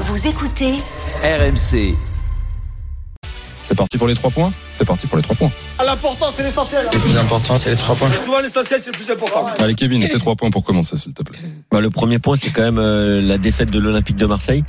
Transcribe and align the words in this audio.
Vous 0.00 0.28
écoutez 0.28 0.74
RMC. 1.24 1.96
C'est 3.64 3.74
parti 3.74 3.98
pour 3.98 4.06
les 4.06 4.14
trois 4.14 4.30
points 4.30 4.52
C'est 4.72 4.86
parti 4.86 5.08
pour 5.08 5.16
les 5.16 5.24
trois 5.24 5.34
points. 5.34 5.50
Ah, 5.76 5.84
L'important, 5.84 6.26
c'est 6.36 6.44
l'essentiel. 6.44 6.88
Le 6.92 6.98
plus 6.98 7.16
important, 7.16 7.58
c'est 7.58 7.70
les 7.70 7.76
trois 7.76 7.96
points. 7.96 8.08
Souvent, 8.12 8.38
l'essentiel, 8.38 8.80
c'est 8.80 8.92
le 8.92 8.96
plus 8.96 9.10
important. 9.10 9.46
Allez 9.58 9.74
Kevin, 9.74 10.00
tes 10.00 10.18
trois 10.20 10.36
points 10.36 10.50
pour 10.50 10.62
commencer 10.62 10.96
s'il 10.96 11.14
te 11.14 11.22
plaît. 11.24 11.40
Bah, 11.72 11.80
le 11.80 11.90
premier 11.90 12.20
point, 12.20 12.36
c'est 12.36 12.50
quand 12.50 12.62
même 12.62 12.78
euh, 12.78 13.20
la 13.20 13.38
défaite 13.38 13.72
de 13.72 13.80
l'Olympique 13.80 14.14
de 14.16 14.26
Marseille 14.26 14.62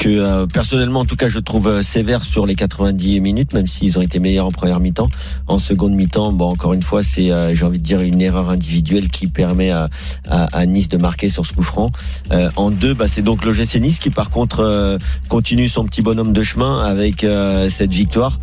que 0.00 0.08
euh, 0.08 0.46
personnellement 0.46 1.00
en 1.00 1.04
tout 1.04 1.14
cas 1.14 1.28
je 1.28 1.38
trouve 1.38 1.68
euh, 1.68 1.82
sévère 1.82 2.24
sur 2.24 2.46
les 2.46 2.54
90 2.54 3.20
minutes 3.20 3.52
même 3.52 3.66
s'ils 3.66 3.98
ont 3.98 4.00
été 4.00 4.18
meilleurs 4.18 4.46
en 4.46 4.50
première 4.50 4.80
mi-temps. 4.80 5.08
En 5.46 5.58
seconde 5.58 5.92
mi-temps 5.92 6.32
bon 6.32 6.48
encore 6.48 6.72
une 6.72 6.82
fois 6.82 7.02
c'est 7.02 7.30
euh, 7.30 7.54
j'ai 7.54 7.66
envie 7.66 7.78
de 7.78 7.84
dire 7.84 8.00
une 8.00 8.22
erreur 8.22 8.48
individuelle 8.48 9.10
qui 9.10 9.26
permet 9.26 9.70
à, 9.70 9.90
à, 10.26 10.64
Nice 10.64 10.88
de 10.88 10.96
marquer 10.96 11.28
sur 11.28 11.44
ce 11.44 11.52
coup 11.52 11.62
franc. 11.62 11.92
Euh, 12.32 12.48
en 12.56 12.70
deux 12.70 12.94
bah, 12.94 13.04
c'est 13.08 13.20
donc 13.20 13.44
l'OGC 13.44 13.76
Nice 13.76 13.98
qui 13.98 14.08
par 14.08 14.30
contre 14.30 14.98
continue 15.28 15.68
son 15.68 15.84
petit 15.84 16.00
bonhomme 16.00 16.32
de 16.32 16.42
chemin 16.42 16.82
avec 16.82 17.26
cette 17.68 17.92
victoire. 17.92 18.40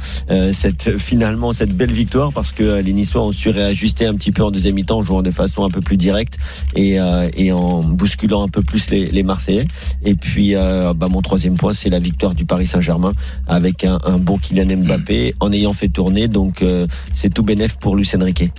Cette 0.53 0.97
finalement 0.99 1.53
cette 1.53 1.75
belle 1.75 1.91
victoire 1.91 2.33
parce 2.33 2.51
que 2.51 2.81
les 2.81 2.93
Niçois 2.93 3.23
ont 3.23 3.31
su 3.31 3.49
réajuster 3.49 4.05
un 4.05 4.13
petit 4.13 4.31
peu 4.31 4.43
en 4.43 4.51
deuxième 4.51 4.75
mi-temps 4.75 4.99
en 4.99 5.03
jouant 5.03 5.23
de 5.23 5.31
façon 5.31 5.65
un 5.65 5.69
peu 5.69 5.81
plus 5.81 5.97
directe 5.97 6.37
et, 6.75 7.01
en 7.01 7.81
bousculant 7.81 8.43
un 8.43 8.49
peu 8.49 8.61
plus 8.61 8.91
les, 8.91 9.05
les 9.05 9.23
Marseillais. 9.23 9.65
Et 10.05 10.13
puis 10.13 10.53
bah, 10.53 11.07
mon 11.09 11.23
troisième 11.23 11.46
point, 11.55 11.73
c'est 11.73 11.89
la 11.89 11.99
victoire 11.99 12.33
du 12.35 12.45
Paris 12.45 12.67
Saint-Germain 12.67 13.13
avec 13.47 13.83
un, 13.85 13.99
un 14.03 14.17
bon 14.17 14.37
Kylian 14.37 14.77
Mbappé 14.83 15.35
en 15.39 15.51
ayant 15.51 15.73
fait 15.73 15.87
tourner. 15.89 16.27
Donc 16.27 16.61
euh, 16.61 16.87
c'est 17.13 17.33
tout 17.33 17.43
bénef 17.43 17.75
pour 17.77 17.95
Lucien 17.95 18.19
Riquet. 18.23 18.51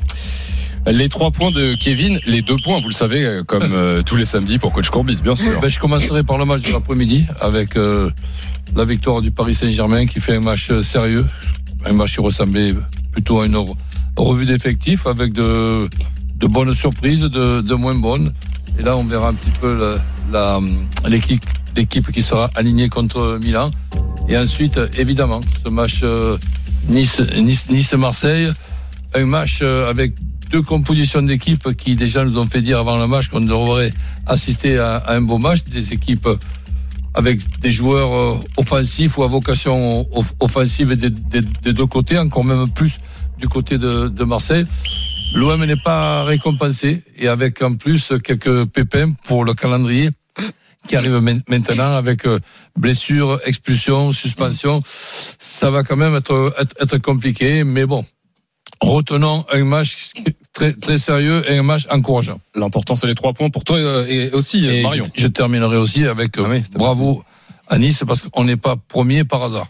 Les 0.86 1.08
trois 1.10 1.30
points 1.32 1.50
de 1.50 1.74
Kevin, 1.82 2.18
les 2.26 2.40
deux 2.40 2.56
points, 2.64 2.80
vous 2.80 2.88
le 2.88 2.94
savez, 2.94 3.24
euh, 3.24 3.42
comme 3.42 3.72
euh, 3.72 4.02
tous 4.06 4.16
les 4.16 4.24
samedis 4.24 4.58
pour 4.58 4.72
Coach 4.72 4.88
Courbis, 4.88 5.20
bien 5.22 5.34
sûr. 5.34 5.60
Ben, 5.60 5.68
je 5.68 5.78
commencerai 5.78 6.22
par 6.22 6.38
le 6.38 6.46
match 6.46 6.62
de 6.62 6.72
l'après-midi 6.72 7.26
avec 7.40 7.76
euh, 7.76 8.10
la 8.74 8.84
victoire 8.84 9.20
du 9.20 9.30
Paris 9.30 9.54
Saint-Germain 9.54 10.06
qui 10.06 10.20
fait 10.20 10.36
un 10.36 10.40
match 10.40 10.72
sérieux, 10.80 11.26
un 11.84 11.92
match 11.92 12.14
qui 12.14 12.20
ressemblait 12.20 12.74
plutôt 13.12 13.40
à 13.40 13.46
une 13.46 13.54
re- 13.56 13.74
revue 14.16 14.46
d'effectifs 14.46 15.06
avec 15.06 15.32
de, 15.34 15.90
de 16.36 16.46
bonnes 16.46 16.72
surprises, 16.72 17.22
de, 17.22 17.60
de 17.60 17.74
moins 17.74 17.94
bonnes. 17.94 18.32
Et 18.78 18.82
là, 18.82 18.96
on 18.96 19.04
verra 19.04 19.28
un 19.28 19.34
petit 19.34 19.50
peu 19.60 19.76
la- 19.78 19.96
la- 20.32 21.08
l'équipe 21.08 21.44
l'équipe 21.78 22.10
qui 22.10 22.22
sera 22.22 22.50
alignée 22.56 22.88
contre 22.88 23.38
Milan. 23.42 23.70
Et 24.28 24.36
ensuite, 24.36 24.78
évidemment, 24.98 25.40
ce 25.64 25.70
match 25.70 26.00
euh, 26.02 26.36
Nice, 26.88 27.20
un 29.14 29.24
match 29.26 29.60
euh, 29.62 29.88
avec 29.88 30.12
deux 30.50 30.62
compositions 30.62 31.22
d'équipes 31.22 31.74
qui 31.76 31.94
déjà 31.96 32.24
nous 32.24 32.36
ont 32.38 32.48
fait 32.48 32.62
dire 32.62 32.78
avant 32.78 32.96
le 32.98 33.06
match 33.06 33.28
qu'on 33.28 33.40
devrait 33.40 33.90
assister 34.26 34.78
à, 34.78 35.02
un 35.08 35.20
beau 35.20 35.38
match, 35.38 35.64
des 35.64 35.92
équipes 35.92 36.28
avec 37.14 37.40
des 37.60 37.72
joueurs 37.72 38.12
euh, 38.14 38.40
offensifs 38.56 39.16
ou 39.18 39.22
à 39.22 39.28
vocation 39.28 40.06
off- 40.12 40.34
offensive 40.40 40.94
des, 40.96 41.10
des- 41.10 41.40
des 41.62 41.72
deux 41.72 41.86
côtés, 41.86 42.18
encore 42.18 42.44
même 42.44 42.68
plus 42.70 42.98
du 43.38 43.48
côté 43.48 43.78
de, 43.78 44.08
de 44.08 44.24
Marseille. 44.24 44.66
L'OM 45.34 45.62
n'est 45.64 45.76
pas 45.76 46.24
récompensé 46.24 47.02
et 47.18 47.28
avec 47.28 47.62
en 47.62 47.74
plus 47.74 48.12
quelques 48.24 48.64
pépins 48.66 49.12
pour 49.24 49.44
le 49.44 49.52
calendrier 49.54 50.10
qui 50.88 50.96
arrive 50.96 51.18
main- 51.20 51.38
maintenant 51.48 51.94
avec 51.96 52.26
euh, 52.26 52.40
blessure, 52.76 53.38
expulsion, 53.44 54.12
suspension. 54.12 54.82
Ça 55.38 55.70
va 55.70 55.84
quand 55.84 55.96
même 55.96 56.16
être, 56.16 56.52
être, 56.58 56.74
être 56.80 56.98
compliqué, 56.98 57.62
mais 57.62 57.86
bon, 57.86 58.04
retenons 58.80 59.44
un 59.52 59.64
match 59.64 60.10
très, 60.52 60.72
très 60.72 60.98
sérieux 60.98 61.44
et 61.48 61.58
un 61.58 61.62
match 61.62 61.86
encourageant. 61.90 62.40
L'important 62.54 62.96
c'est 62.96 63.06
les 63.06 63.14
trois 63.14 63.32
points 63.32 63.50
pour 63.50 63.64
toi 63.64 63.76
euh, 63.76 64.06
et 64.08 64.30
aussi 64.32 64.66
euh, 64.66 64.72
Et 64.72 64.82
Marion. 64.82 65.04
je, 65.14 65.22
je 65.22 65.26
terminerai 65.28 65.76
aussi 65.76 66.06
avec 66.06 66.32
Ah 66.38 66.42
oui, 66.48 66.62
bravo 66.74 67.22
à 67.68 67.78
Nice 67.78 68.02
parce 68.06 68.22
qu'on 68.22 68.44
n'est 68.44 68.56
pas 68.56 68.76
premier 68.76 69.24
par 69.24 69.42
hasard. 69.44 69.68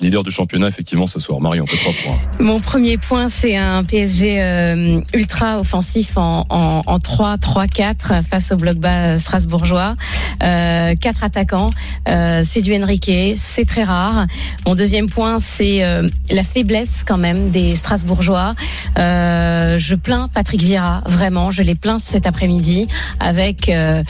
Leader 0.00 0.24
du 0.24 0.30
championnat 0.30 0.68
effectivement 0.68 1.06
ce 1.06 1.20
soir. 1.20 1.40
Marion, 1.40 1.64
tes 1.66 1.76
trois 1.76 1.92
points. 2.04 2.18
Mon 2.40 2.58
premier 2.58 2.98
point, 2.98 3.28
c'est 3.28 3.56
un 3.56 3.84
PSG 3.84 4.42
euh, 4.42 5.00
ultra 5.14 5.58
offensif 5.60 6.16
en, 6.18 6.44
en, 6.50 6.82
en 6.84 6.98
3-3-4 6.98 8.22
face 8.24 8.50
au 8.52 8.56
bloc 8.56 8.76
bas 8.76 9.18
strasbourgeois. 9.18 9.94
Euh, 10.42 10.94
quatre 10.96 11.22
attaquants, 11.22 11.70
euh, 12.08 12.42
c'est 12.44 12.60
du 12.60 12.74
Enrique, 12.74 13.10
c'est 13.36 13.64
très 13.66 13.84
rare. 13.84 14.26
Mon 14.66 14.74
deuxième 14.74 15.08
point, 15.08 15.38
c'est 15.38 15.84
euh, 15.84 16.06
la 16.30 16.42
faiblesse 16.42 17.04
quand 17.06 17.16
même 17.18 17.50
des 17.50 17.76
Strasbourgeois. 17.76 18.54
Euh, 18.98 19.78
je 19.78 19.94
plains 19.94 20.28
Patrick 20.34 20.60
Vieira, 20.60 21.02
vraiment, 21.06 21.50
je 21.50 21.62
les 21.62 21.74
plains 21.74 21.98
cet 21.98 22.26
après-midi 22.26 22.88
avec 23.20 23.68
euh, 23.68 24.02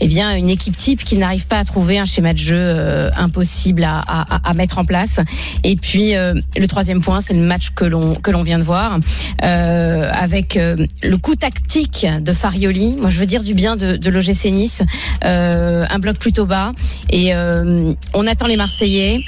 eh 0.00 0.06
bien 0.08 0.34
une 0.34 0.50
équipe 0.50 0.76
type 0.76 1.04
qui 1.04 1.16
n'arrive 1.16 1.46
pas 1.46 1.58
à 1.58 1.64
trouver 1.64 1.98
un 1.98 2.06
schéma 2.06 2.32
de 2.32 2.38
jeu 2.38 2.56
euh, 2.58 3.10
impossible 3.16 3.84
à, 3.84 4.00
à 4.00 4.54
mettre 4.54 4.78
en 4.78 4.84
place. 4.84 5.20
Et 5.64 5.76
puis 5.76 6.16
euh, 6.16 6.34
le 6.56 6.66
troisième 6.66 7.00
point, 7.00 7.20
c'est 7.20 7.34
le 7.34 7.40
match 7.40 7.70
que 7.74 7.84
l'on 7.84 8.14
que 8.14 8.30
l'on 8.30 8.42
vient 8.42 8.58
de 8.58 8.64
voir 8.64 8.98
euh, 9.42 10.02
avec 10.12 10.56
euh, 10.56 10.76
le 11.02 11.16
coup 11.16 11.36
tactique 11.36 12.06
de 12.20 12.32
Farioli. 12.32 12.96
Moi, 12.96 13.10
je 13.10 13.18
veux 13.18 13.26
dire 13.26 13.42
du 13.42 13.54
bien 13.54 13.76
de, 13.76 13.96
de 13.96 14.10
l'OGC 14.10 14.46
Nice. 14.46 14.82
Un 15.22 15.98
bloc 15.98 16.18
plutôt 16.18 16.46
bas 16.46 16.72
et 17.10 17.32
on 17.34 18.26
attend 18.26 18.46
les 18.46 18.56
Marseillais. 18.56 19.20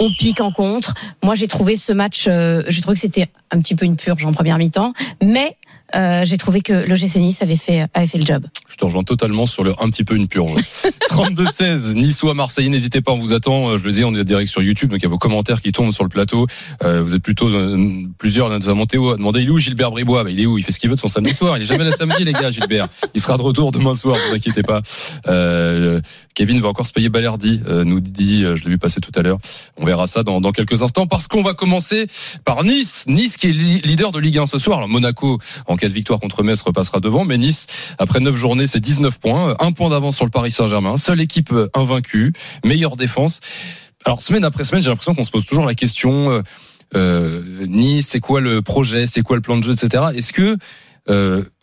On 0.00 0.08
pique 0.10 0.40
en 0.40 0.52
contre. 0.52 0.94
Moi, 1.24 1.34
j'ai 1.34 1.48
trouvé 1.48 1.74
ce 1.76 1.92
match, 1.92 2.26
euh, 2.28 2.62
j'ai 2.68 2.80
trouvé 2.80 2.94
que 2.94 3.00
c'était 3.00 3.26
un 3.50 3.60
petit 3.60 3.74
peu 3.74 3.84
une 3.84 3.96
purge 3.96 4.24
en 4.24 4.32
première 4.32 4.58
mi-temps, 4.58 4.92
mais 5.22 5.56
euh, 5.94 6.24
j'ai 6.24 6.36
trouvé 6.36 6.60
que 6.60 6.72
l'OGC 6.72 7.16
Nice 7.16 7.42
avait 7.42 7.56
fait 7.56 7.86
avait 7.94 8.06
fait 8.06 8.18
le 8.18 8.26
job. 8.26 8.46
Je 8.68 8.76
te 8.76 8.84
rejoins 8.84 9.04
totalement 9.04 9.46
sur 9.46 9.64
le 9.64 9.72
un 9.80 9.90
petit 9.90 10.04
peu 10.04 10.14
une 10.14 10.28
purge. 10.28 10.52
32-16, 11.10 11.94
Niçois, 11.94 12.34
Marseillais, 12.34 12.68
n'hésitez 12.68 13.00
pas, 13.00 13.12
on 13.12 13.18
vous 13.18 13.32
attend. 13.32 13.70
Euh, 13.70 13.78
Je 13.78 13.84
le 13.84 13.90
disais, 13.90 14.04
on 14.04 14.14
est 14.14 14.24
direct 14.24 14.50
sur 14.50 14.62
YouTube, 14.62 14.90
donc 14.90 15.00
il 15.00 15.04
y 15.04 15.06
a 15.06 15.08
vos 15.08 15.18
commentaires 15.18 15.60
qui 15.62 15.72
tombent 15.72 15.92
sur 15.92 16.04
le 16.04 16.08
plateau. 16.10 16.46
Euh, 16.84 17.02
vous 17.02 17.14
êtes 17.14 17.22
plutôt 17.22 17.48
euh, 17.48 18.02
plusieurs, 18.18 18.50
notamment 18.50 18.86
Théo, 18.86 19.10
a 19.10 19.16
demandé 19.16 19.40
il 19.40 19.48
est 19.48 19.50
où 19.50 19.58
Gilbert 19.58 19.90
Bribois? 19.90 20.24
Bah, 20.24 20.30
Il 20.30 20.40
est 20.40 20.46
où? 20.46 20.58
Il 20.58 20.64
fait 20.64 20.72
ce 20.72 20.78
qu'il 20.78 20.90
veut 20.90 20.96
de 20.96 21.00
son 21.00 21.08
samedi 21.08 21.34
soir. 21.34 21.56
Il 21.56 21.62
est 21.62 21.66
jamais 21.66 21.84
là 21.84 21.92
samedi, 21.92 22.24
les 22.24 22.32
gars, 22.32 22.50
Gilbert. 22.50 22.88
Il 23.14 23.20
sera 23.20 23.36
de 23.36 23.42
retour 23.42 23.72
demain 23.72 23.94
soir, 23.94 24.16
ne 24.16 24.28
vous 24.30 24.34
inquiétez 24.36 24.62
pas. 24.62 24.82
Kevin 26.34 26.60
va 26.60 26.68
encore 26.68 26.86
se 26.86 26.92
payer 26.92 27.08
Balerdi, 27.08 27.60
nous 27.66 28.00
dit, 28.00 28.42
je 28.42 28.64
l'ai 28.64 28.70
vu 28.70 28.78
passer 28.78 29.00
tout 29.00 29.12
à 29.14 29.22
l'heure. 29.22 29.38
On 29.76 29.84
verra 29.84 30.06
ça 30.06 30.22
dans, 30.22 30.40
dans 30.40 30.52
quelques 30.52 30.82
instants, 30.82 31.06
parce 31.06 31.26
qu'on 31.26 31.42
va 31.42 31.54
commencer 31.54 32.06
par 32.44 32.64
Nice. 32.64 33.04
Nice 33.08 33.36
qui 33.36 33.48
est 33.48 33.52
leader 33.52 34.12
de 34.12 34.18
Ligue 34.18 34.38
1 34.38 34.46
ce 34.46 34.58
soir. 34.58 34.78
Alors, 34.78 34.88
Monaco, 34.88 35.38
en 35.66 35.76
cas 35.78 35.88
de 35.88 35.92
victoire 35.92 36.20
contre 36.20 36.42
Metz, 36.42 36.60
repassera 36.62 37.00
devant, 37.00 37.24
mais 37.24 37.38
Nice, 37.38 37.66
après 37.98 38.20
9 38.20 38.34
journées, 38.36 38.66
c'est 38.66 38.80
19 38.80 39.18
points, 39.18 39.56
un 39.60 39.72
point 39.72 39.88
d'avance 39.88 40.16
sur 40.16 40.24
le 40.24 40.30
Paris 40.30 40.52
Saint-Germain, 40.52 40.96
seule 40.96 41.20
équipe 41.20 41.52
euh, 41.52 41.68
invaincue, 41.74 42.32
meilleure 42.64 42.96
défense. 42.96 43.40
Alors 44.04 44.20
semaine 44.20 44.44
après 44.44 44.64
semaine, 44.64 44.82
j'ai 44.82 44.90
l'impression 44.90 45.14
qu'on 45.14 45.24
se 45.24 45.30
pose 45.30 45.46
toujours 45.46 45.66
la 45.66 45.74
question 45.74 46.30
euh, 46.30 46.42
euh, 46.96 47.42
Nice, 47.66 48.08
c'est 48.08 48.20
quoi 48.20 48.40
le 48.40 48.62
projet, 48.62 49.06
c'est 49.06 49.22
quoi 49.22 49.36
le 49.36 49.42
plan 49.42 49.56
de 49.56 49.64
jeu, 49.64 49.72
etc. 49.72 50.04
Est-ce 50.14 50.32
que 50.32 50.56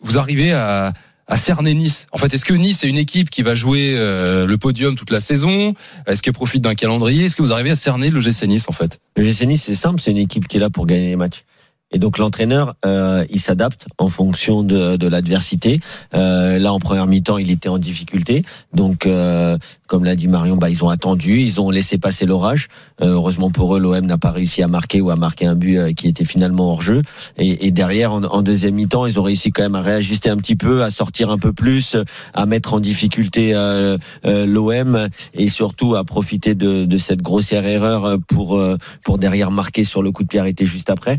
vous 0.00 0.18
arrivez 0.18 0.52
à, 0.52 0.92
cerner 1.36 1.74
Nice? 1.74 2.06
En 2.12 2.18
fait, 2.18 2.34
est-ce 2.34 2.44
que 2.44 2.54
Nice 2.54 2.82
est 2.84 2.88
une 2.88 2.98
équipe 2.98 3.30
qui 3.30 3.42
va 3.42 3.54
jouer 3.54 3.94
le 3.94 4.56
podium 4.56 4.96
toute 4.96 5.10
la 5.10 5.20
saison? 5.20 5.74
Est-ce 6.06 6.22
qu'elle 6.22 6.32
profite 6.32 6.62
d'un 6.62 6.74
calendrier? 6.74 7.26
Est-ce 7.26 7.36
que 7.36 7.42
vous 7.42 7.52
arrivez 7.52 7.70
à 7.70 7.76
cerner 7.76 8.10
le 8.10 8.20
GC 8.20 8.46
Nice 8.48 8.66
en 8.68 8.72
fait? 8.72 9.00
Le 9.16 9.22
GC 9.22 9.46
Nice, 9.46 9.62
c'est 9.62 9.74
simple, 9.74 10.00
c'est 10.00 10.10
une 10.10 10.18
équipe 10.18 10.48
qui 10.48 10.56
est 10.56 10.60
là 10.60 10.70
pour 10.70 10.86
gagner 10.86 11.10
les 11.10 11.16
matchs. 11.16 11.44
Et 11.92 11.98
donc 11.98 12.18
l'entraîneur, 12.18 12.74
euh, 12.84 13.24
il 13.30 13.40
s'adapte 13.40 13.86
en 13.98 14.08
fonction 14.08 14.64
de, 14.64 14.96
de 14.96 15.06
l'adversité. 15.06 15.80
Euh, 16.14 16.58
là, 16.58 16.72
en 16.72 16.80
première 16.80 17.06
mi-temps, 17.06 17.38
il 17.38 17.50
était 17.50 17.68
en 17.68 17.78
difficulté. 17.78 18.44
Donc, 18.74 19.06
euh, 19.06 19.56
comme 19.86 20.04
l'a 20.04 20.16
dit 20.16 20.26
Marion, 20.26 20.56
bah, 20.56 20.68
ils 20.68 20.84
ont 20.84 20.88
attendu, 20.88 21.40
ils 21.40 21.60
ont 21.60 21.70
laissé 21.70 21.96
passer 21.96 22.26
l'orage. 22.26 22.66
Euh, 23.00 23.12
heureusement 23.12 23.50
pour 23.50 23.76
eux, 23.76 23.78
l'OM 23.78 24.04
n'a 24.04 24.18
pas 24.18 24.32
réussi 24.32 24.64
à 24.64 24.68
marquer 24.68 25.00
ou 25.00 25.10
à 25.10 25.16
marquer 25.16 25.46
un 25.46 25.54
but 25.54 25.78
euh, 25.78 25.92
qui 25.92 26.08
était 26.08 26.24
finalement 26.24 26.72
hors 26.72 26.82
jeu. 26.82 27.02
Et, 27.38 27.66
et 27.66 27.70
derrière, 27.70 28.12
en, 28.12 28.42
deuxième 28.42 28.74
mi-temps, 28.74 29.06
ils 29.06 29.20
ont 29.20 29.22
réussi 29.22 29.52
quand 29.52 29.62
même 29.62 29.76
à 29.76 29.82
réajuster 29.82 30.28
un 30.28 30.38
petit 30.38 30.56
peu, 30.56 30.82
à 30.82 30.90
sortir 30.90 31.30
un 31.30 31.38
peu 31.38 31.52
plus, 31.52 31.96
à 32.34 32.46
mettre 32.46 32.74
en 32.74 32.80
difficulté 32.80 33.52
euh, 33.54 33.96
l'OM 34.24 35.08
et 35.34 35.48
surtout 35.48 35.94
à 35.94 36.02
profiter 36.02 36.56
de, 36.56 36.84
de 36.84 36.98
cette 36.98 37.22
grossière 37.22 37.64
erreur 37.64 38.18
pour 38.26 38.60
pour 39.02 39.18
derrière 39.18 39.50
marquer 39.50 39.84
sur 39.84 40.02
le 40.02 40.10
coup 40.10 40.22
de 40.22 40.28
pied 40.28 40.40
arrêté 40.40 40.66
juste 40.66 40.90
après. 40.90 41.18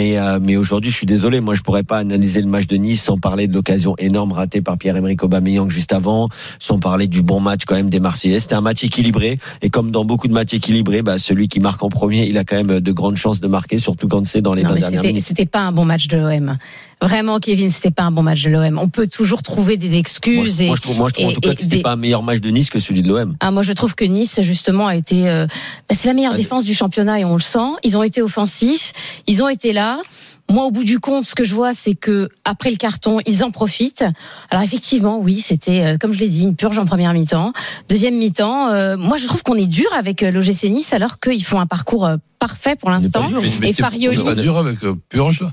Mais 0.00 0.16
euh, 0.16 0.38
mais 0.40 0.56
aujourd'hui, 0.56 0.90
je 0.90 0.96
suis 0.96 1.04
désolé, 1.06 1.42
moi 1.42 1.54
je 1.54 1.60
pourrais 1.60 1.82
pas 1.82 1.98
analyser 1.98 2.40
le 2.40 2.46
match 2.46 2.66
de 2.66 2.76
Nice 2.76 3.02
sans 3.02 3.18
parler 3.18 3.46
de 3.48 3.52
l'occasion 3.52 3.94
énorme 3.98 4.32
ratée 4.32 4.62
par 4.62 4.78
Pierre-Emerick 4.78 5.22
Aubameyang 5.22 5.68
juste 5.68 5.92
avant, 5.92 6.30
sans 6.58 6.78
parler 6.78 7.06
du 7.06 7.20
bon 7.20 7.38
match 7.38 7.66
quand 7.66 7.74
même 7.74 7.90
des 7.90 8.00
Marseillais. 8.00 8.40
C'était 8.40 8.54
un 8.54 8.62
match 8.62 8.82
équilibré 8.82 9.38
et 9.60 9.68
comme 9.68 9.90
dans 9.90 10.06
beaucoup 10.06 10.26
de 10.26 10.32
matchs 10.32 10.54
équilibrés, 10.54 11.02
bah, 11.02 11.18
celui 11.18 11.48
qui 11.48 11.60
marque 11.60 11.82
en 11.82 11.90
premier, 11.90 12.26
il 12.26 12.38
a 12.38 12.44
quand 12.44 12.56
même 12.56 12.80
de 12.80 12.92
grandes 12.92 13.16
chances 13.16 13.40
de 13.40 13.46
marquer, 13.46 13.76
surtout 13.76 14.08
quand 14.08 14.26
c'est 14.26 14.40
dans 14.40 14.54
les 14.54 14.62
Non, 14.62 14.70
20 14.70 14.74
mais 14.76 14.80
dernières 14.80 15.02
minutes. 15.02 15.22
c'était 15.22 15.44
pas 15.44 15.60
un 15.66 15.72
bon 15.72 15.84
match 15.84 16.08
de 16.08 16.16
l'OM. 16.16 16.56
Vraiment, 17.02 17.38
Kevin, 17.38 17.70
c'était 17.70 17.90
pas 17.90 18.02
un 18.02 18.10
bon 18.10 18.22
match 18.22 18.42
de 18.44 18.50
l'OM. 18.50 18.78
On 18.78 18.88
peut 18.88 19.06
toujours 19.06 19.42
trouver 19.42 19.76
des 19.78 19.88
Moi, 19.88 19.98
excuses. 19.98 20.58
je, 20.58 20.64
et, 20.64 20.66
moi, 20.66 20.76
je 20.76 20.82
trouve, 20.82 20.96
moi, 20.98 21.08
je 21.08 21.14
trouve 21.14 21.30
en 21.30 21.32
tout 21.32 21.40
cas 21.40 21.54
que 21.54 21.62
c'était 21.62 21.76
des- 21.76 21.82
pas 21.82 21.92
un 21.92 21.96
meilleur 21.96 22.22
match 22.22 22.40
de 22.40 22.50
Nice 22.50 22.68
que 22.68 22.78
celui 22.78 23.02
de 23.02 23.08
l'OM. 23.08 23.36
Ah, 23.40 23.50
moi, 23.50 23.62
je 23.62 23.72
trouve 23.72 23.94
que 23.94 24.04
Nice, 24.04 24.38
justement, 24.42 24.86
a 24.86 24.96
été. 24.96 25.28
euh, 25.28 25.46
bah, 25.88 25.94
c'est 25.98 26.08
la 26.08 26.14
meilleure 26.14 26.32
Ah, 26.34 26.38
défense 26.38 26.64
du 26.66 26.74
championnat 26.74 27.18
et 27.20 27.24
on 27.24 27.34
le 27.34 27.40
sent. 27.40 27.58
Ils 27.84 27.96
ont 27.96 28.02
été 28.02 28.20
offensifs. 28.20 28.92
Ils 29.26 29.42
ont 29.42 29.48
été 29.48 29.72
là. 29.72 29.98
Moi, 30.50 30.64
au 30.64 30.70
bout 30.72 30.82
du 30.84 30.98
compte, 30.98 31.24
ce 31.26 31.34
que 31.36 31.44
je 31.44 31.54
vois, 31.54 31.72
c'est 31.74 31.94
que 31.94 32.28
après 32.44 32.70
le 32.70 32.76
carton, 32.76 33.18
ils 33.24 33.44
en 33.44 33.52
profitent. 33.52 34.04
Alors 34.50 34.64
effectivement, 34.64 35.20
oui, 35.20 35.40
c'était, 35.40 35.84
euh, 35.94 35.96
comme 35.96 36.12
je 36.12 36.18
l'ai 36.18 36.28
dit, 36.28 36.42
une 36.42 36.56
purge 36.56 36.76
en 36.78 36.86
première 36.86 37.12
mi-temps. 37.14 37.52
Deuxième 37.88 38.16
mi-temps, 38.18 38.68
euh, 38.68 38.96
moi, 38.96 39.16
je 39.16 39.26
trouve 39.28 39.44
qu'on 39.44 39.54
est 39.54 39.66
dur 39.66 39.86
avec 39.96 40.24
euh, 40.24 40.32
l'OGC 40.32 40.64
Nice, 40.68 40.92
alors 40.92 41.20
qu'ils 41.20 41.44
font 41.44 41.60
un 41.60 41.66
parcours 41.66 42.04
euh, 42.04 42.16
parfait 42.40 42.74
pour 42.74 42.88
On 42.88 42.92
l'instant. 42.92 43.22
pas 43.22 43.28
dur. 43.28 43.42
Et 43.62 43.72
Farioli- 43.72 44.16
t'es 44.16 44.24
pas 44.24 44.34
dur 44.34 44.58
avec 44.58 44.78
Purge. 45.08 45.44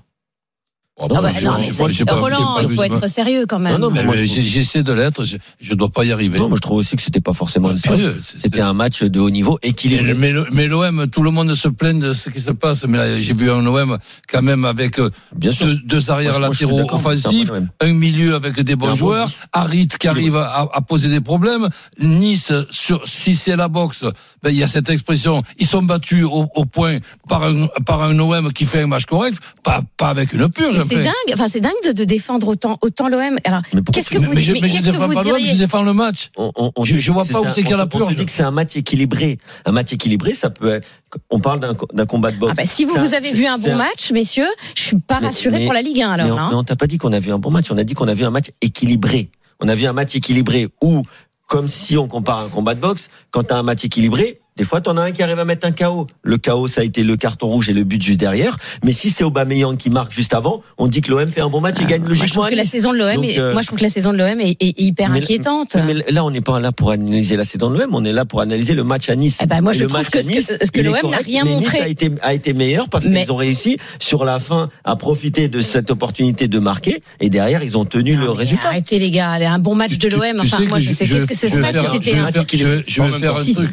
Non, 0.99 1.07
Ah 1.15 1.21
bah, 1.21 1.29
j'ai- 1.37 1.45
non, 1.45 1.51
j'ai- 1.59 1.67
mais 1.67 1.73
moi, 1.77 1.89
pas- 2.07 2.15
Roland, 2.15 2.57
il 2.67 2.75
faut 2.75 2.81
être 2.81 3.07
sérieux 3.07 3.45
quand 3.47 3.59
même. 3.59 3.73
Non, 3.73 3.89
non, 3.89 3.91
Mais, 3.93 4.03
moi, 4.03 4.15
j'essaie 4.15 4.81
de 4.81 4.91
l'être, 4.93 5.25
je, 5.25 5.37
je 5.61 5.73
dois 5.75 5.89
pas 5.89 6.03
y 6.05 6.11
arriver. 6.11 6.39
Non, 6.39 6.49
moi 6.49 6.57
je 6.57 6.61
trouve 6.61 6.77
aussi 6.79 6.95
que 6.95 7.03
c'était 7.03 7.21
pas 7.21 7.33
forcément 7.33 7.67
purge. 7.69 7.81
sérieux. 7.81 8.19
C'était 8.41 8.61
un 8.61 8.73
match 8.73 9.03
de 9.03 9.19
haut 9.19 9.29
niveau 9.29 9.59
équilibré. 9.61 10.15
Mais, 10.15 10.33
mais, 10.33 10.41
mais 10.51 10.67
l'OM, 10.67 11.05
tout 11.07 11.21
le 11.21 11.29
monde 11.29 11.53
se 11.53 11.67
plaint 11.67 11.99
de 11.99 12.15
ce 12.15 12.31
qui 12.31 12.41
se 12.41 12.49
passe. 12.49 12.83
Mais 12.85 12.97
là, 12.97 13.19
j'ai 13.19 13.33
vu 13.33 13.51
un 13.51 13.63
OM 13.67 13.99
quand 14.27 14.41
même 14.41 14.65
avec 14.65 14.99
euh, 14.99 15.11
Bien 15.35 15.51
deux, 15.61 15.75
deux 15.85 16.09
arrières 16.09 16.31
Moi, 16.31 16.39
moi, 16.39 16.49
latéraux 16.49 16.79
un 16.79 16.95
offensifs, 16.95 17.51
un 17.79 17.93
milieu 17.93 18.33
avec 18.33 18.59
des 18.59 18.75
bons 18.75 18.87
bon 18.89 18.95
joueurs. 18.95 19.29
Harit 19.53 19.87
qui 19.99 20.07
arrive 20.07 20.35
à, 20.35 20.67
à 20.73 20.81
poser 20.81 21.09
des 21.09 21.21
problèmes. 21.21 21.69
Nice, 21.99 22.51
sur, 22.71 23.07
si 23.07 23.35
c'est 23.35 23.55
la 23.55 23.67
boxe, 23.67 24.01
ben, 24.41 24.49
il 24.49 24.57
y 24.57 24.63
a 24.63 24.67
cette 24.67 24.89
expression. 24.89 25.43
Ils 25.59 25.67
sont 25.67 25.83
battus 25.83 26.23
au, 26.25 26.47
au 26.55 26.65
point 26.65 26.97
par 27.29 27.43
un, 27.43 27.67
par 27.85 28.01
un 28.01 28.17
OM 28.17 28.51
qui 28.51 28.65
fait 28.65 28.81
un 28.81 28.87
match 28.87 29.05
correct, 29.05 29.37
pas, 29.63 29.81
pas 29.95 30.09
avec 30.09 30.33
une 30.33 30.49
purge. 30.49 30.86
C'est 30.89 31.03
dingue, 31.03 31.13
enfin 31.33 31.47
c'est 31.47 31.59
dingue 31.59 31.73
de, 31.85 31.91
de 31.91 32.03
défendre 32.03 32.47
autant, 32.47 32.77
autant 32.81 33.07
l'OM. 33.09 33.37
Alors, 33.43 33.61
Mais 33.73 33.81
pourquoi 33.81 33.93
qu'est-ce 34.01 34.09
que 34.09 34.17
Mais, 34.17 34.25
vous, 34.27 34.33
mais 34.33 34.41
je, 34.41 34.53
mais 34.53 34.59
mais 34.61 34.67
je 34.69 34.73
qu'est-ce 34.73 34.85
que 34.87 34.91
défends 34.91 35.07
vous 35.07 35.13
pas 35.13 35.23
l'OM, 35.23 35.39
je 35.39 35.55
défends 35.55 35.83
le 35.83 35.93
match. 35.93 36.29
On- 36.37 36.51
on- 36.55 36.71
on 36.75 36.85
Je- 36.85 36.97
je 36.99 37.11
vois 37.11 37.25
pas 37.25 37.41
où 37.41 37.45
c'est 37.49 37.61
qu'il 37.61 37.69
y 37.71 37.73
a 37.73 37.77
la 37.77 37.83
on- 37.83 37.85
On 37.85 37.89
purge. 37.89 38.13
te 38.13 38.19
dit 38.19 38.25
que 38.25 38.31
c'est 38.31 38.43
un 38.43 38.51
match 38.51 38.75
équilibré. 38.75 39.39
Un 39.65 39.71
match 39.71 39.93
équilibré, 39.93 40.33
ça 40.33 40.49
peut 40.49 40.69
être. 40.73 40.87
On 41.29 41.39
parle 41.39 41.59
d'un 41.59 42.05
combat 42.05 42.31
de 42.31 42.37
boxe. 42.37 42.51
Ah 42.57 42.61
bah, 42.61 42.67
si 42.67 42.85
vous, 42.85 42.95
vous 42.95 43.13
avez 43.13 43.31
vu 43.33 43.45
un 43.45 43.57
bon 43.57 43.75
match, 43.75 44.11
messieurs, 44.11 44.47
je 44.75 44.81
suis 44.83 44.97
pas 44.99 45.19
Mais- 45.19 45.27
rassuré 45.27 45.63
pour 45.65 45.73
la 45.73 45.81
Ligue 45.81 46.01
1 46.01 46.15
Mais 46.17 46.23
alors. 46.23 46.37
on, 46.37 46.41
hein. 46.41 46.47
mais 46.51 46.55
on 46.57 46.63
t'a 46.63 46.75
pas 46.75 46.87
dit 46.87 46.97
qu'on 46.97 47.13
a 47.13 47.19
vu 47.19 47.31
un 47.31 47.39
bon 47.39 47.51
match. 47.51 47.67
On 47.71 47.77
a 47.77 47.83
dit 47.83 47.93
qu'on 47.93 48.07
a 48.07 48.13
vu 48.13 48.23
un 48.25 48.31
match 48.31 48.47
équilibré. 48.61 49.29
On 49.59 49.67
a 49.67 49.75
vu 49.75 49.85
un 49.87 49.93
match 49.93 50.15
équilibré 50.15 50.67
où, 50.81 51.03
comme 51.47 51.67
si 51.67 51.97
on 51.97 52.07
compare 52.07 52.39
un 52.39 52.49
combat 52.49 52.75
de 52.75 52.79
boxe, 52.81 53.09
quand 53.31 53.43
t'as 53.43 53.55
un 53.57 53.63
match 53.63 53.83
équilibré, 53.85 54.39
des 54.57 54.63
fois 54.65 54.81
t'en 54.81 54.97
as 54.97 55.01
un 55.03 55.11
qui 55.11 55.23
arrive 55.23 55.39
à 55.39 55.45
mettre 55.45 55.65
un 55.67 55.71
KO. 55.71 56.07
Le 56.23 56.37
KO, 56.37 56.67
ça 56.67 56.81
a 56.81 56.83
été 56.83 57.03
le 57.03 57.15
carton 57.15 57.47
rouge 57.47 57.69
et 57.69 57.73
le 57.73 57.83
but 57.83 58.01
juste 58.01 58.19
derrière. 58.19 58.57
Mais 58.83 58.91
si 58.91 59.09
c'est 59.09 59.23
Aubameyang 59.23 59.77
qui 59.77 59.89
marque 59.89 60.11
juste 60.11 60.33
avant, 60.33 60.61
on 60.77 60.87
dit 60.87 61.01
que 61.01 61.11
l'OM 61.11 61.31
fait 61.31 61.41
un 61.41 61.49
bon 61.49 61.61
match 61.61 61.79
et 61.81 61.85
gagne 61.85 62.01
Moi, 62.01 62.09
je 62.13 62.21
logiquement. 62.21 62.41
trouve 62.43 62.51
que 62.51 62.57
la 62.57 62.63
saison 62.65 62.91
de 62.93 62.97
l'OM, 62.97 63.15
Donc, 63.15 63.25
est- 63.25 63.39
euh, 63.39 63.53
moi 63.53 63.61
je 63.61 63.67
trouve 63.67 63.79
que 63.79 63.83
la 63.83 63.89
saison 63.89 64.11
de 64.13 64.17
l'OM 64.17 64.39
est, 64.41 64.57
est 64.59 64.79
hyper 64.79 65.09
mais- 65.09 65.19
inquiétante. 65.19 65.77
Mais 65.85 65.93
là, 66.11 66.25
on 66.25 66.31
n'est 66.31 66.41
pas 66.41 66.59
là 66.59 66.71
pour 66.71 66.91
analyser 66.91 67.35
la 67.35 67.45
saison 67.45 67.69
de 67.69 67.77
l'OM, 67.79 67.93
on 67.93 68.03
est 68.03 68.13
là 68.13 68.25
pour 68.25 68.41
analyser 68.41 68.73
le 68.73 68.83
match 68.83 69.09
à 69.09 69.15
Nice. 69.15 69.39
Eh 69.43 69.45
ben, 69.45 69.61
moi, 69.61 69.73
Et 69.73 69.77
je 69.77 69.83
le 69.83 69.87
trouve 69.89 70.09
que 70.09 70.21
ce 70.21 70.71
que- 70.71 70.81
l'OM 70.81 71.11
n'a 71.11 71.17
rien 71.17 71.43
mais 71.43 71.51
montré. 71.51 71.77
Nice 71.77 71.85
a 71.85 71.87
été, 71.87 72.11
a 72.21 72.33
été 72.33 72.53
meilleur 72.53 72.89
parce 72.89 73.05
Mais- 73.05 73.23
qu'ils 73.23 73.31
ont 73.31 73.35
réussi 73.37 73.77
sur 73.99 74.25
la 74.25 74.39
fin 74.39 74.69
à 74.83 74.95
profiter 74.95 75.47
de 75.47 75.61
cette 75.61 75.91
opportunité 75.91 76.47
de 76.47 76.59
marquer 76.59 77.01
et 77.19 77.29
derrière 77.29 77.63
ils 77.63 77.77
ont 77.77 77.85
tenu 77.85 78.15
Non, 78.15 78.23
le 78.23 78.31
résultat. 78.31 78.69
Arrêtez 78.69 78.97
les 78.99 79.11
gars, 79.11 79.31
un 79.31 79.59
bon 79.59 79.75
match 79.75 79.97
de 79.97 80.09
l'OM. 80.09 80.39
Enfin, 80.39 80.59
moi 80.67 80.79
je 80.79 80.91
sais. 80.91 81.05
Qu'est-ce 81.07 81.25
que 81.25 81.35
c'est 81.35 81.49
ce 81.49 81.55
vais 81.55 81.61
match 81.61 81.75
c'était 81.91 82.11
vais 82.13 82.19
un. 82.19 82.31
faire- 82.31 82.45
je 82.47 82.65
vais- 82.65 82.81
faire 83.19 83.35
un 83.35 83.43
truc. 83.43 83.69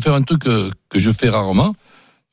Vais 0.00 0.04
faire 0.04 0.14
un 0.14 0.22
truc 0.22 0.42
que, 0.42 0.70
que 0.88 0.98
je 0.98 1.10
fais 1.10 1.28
rarement, 1.28 1.74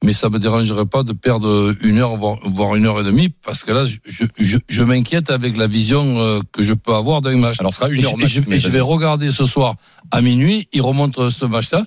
mais 0.03 0.13
ça 0.13 0.29
me 0.29 0.37
dérangerait 0.39 0.85
pas 0.85 1.01
de 1.03 1.11
perdre 1.13 1.73
une 1.81 1.97
heure, 1.99 2.15
voire, 2.17 2.37
voire 2.45 2.75
une 2.75 2.85
heure 2.85 2.99
et 2.99 3.03
demie, 3.03 3.29
parce 3.29 3.63
que 3.63 3.71
là, 3.71 3.85
je, 4.05 4.25
je, 4.37 4.57
je 4.67 4.83
m'inquiète 4.83 5.31
avec 5.31 5.57
la 5.57 5.65
vision 5.67 6.19
euh, 6.19 6.39
que 6.51 6.61
je 6.63 6.73
peux 6.73 6.93
avoir 6.93 7.21
d'un 7.21 7.35
match. 7.37 7.59
Alors, 7.59 7.73
ce 7.73 7.79
sera 7.79 7.89
une 7.89 8.05
heure 8.05 8.13
et 8.13 8.21
match. 8.23 8.31
je- 8.31 8.41
et 8.55 8.59
je 8.59 8.69
vais 8.69 8.79
regarder 8.79 9.31
ce 9.31 9.45
soir 9.45 9.75
à 10.11 10.21
minuit, 10.21 10.67
il 10.71 10.81
remonte 10.83 11.29
ce 11.31 11.45
match-là. 11.45 11.85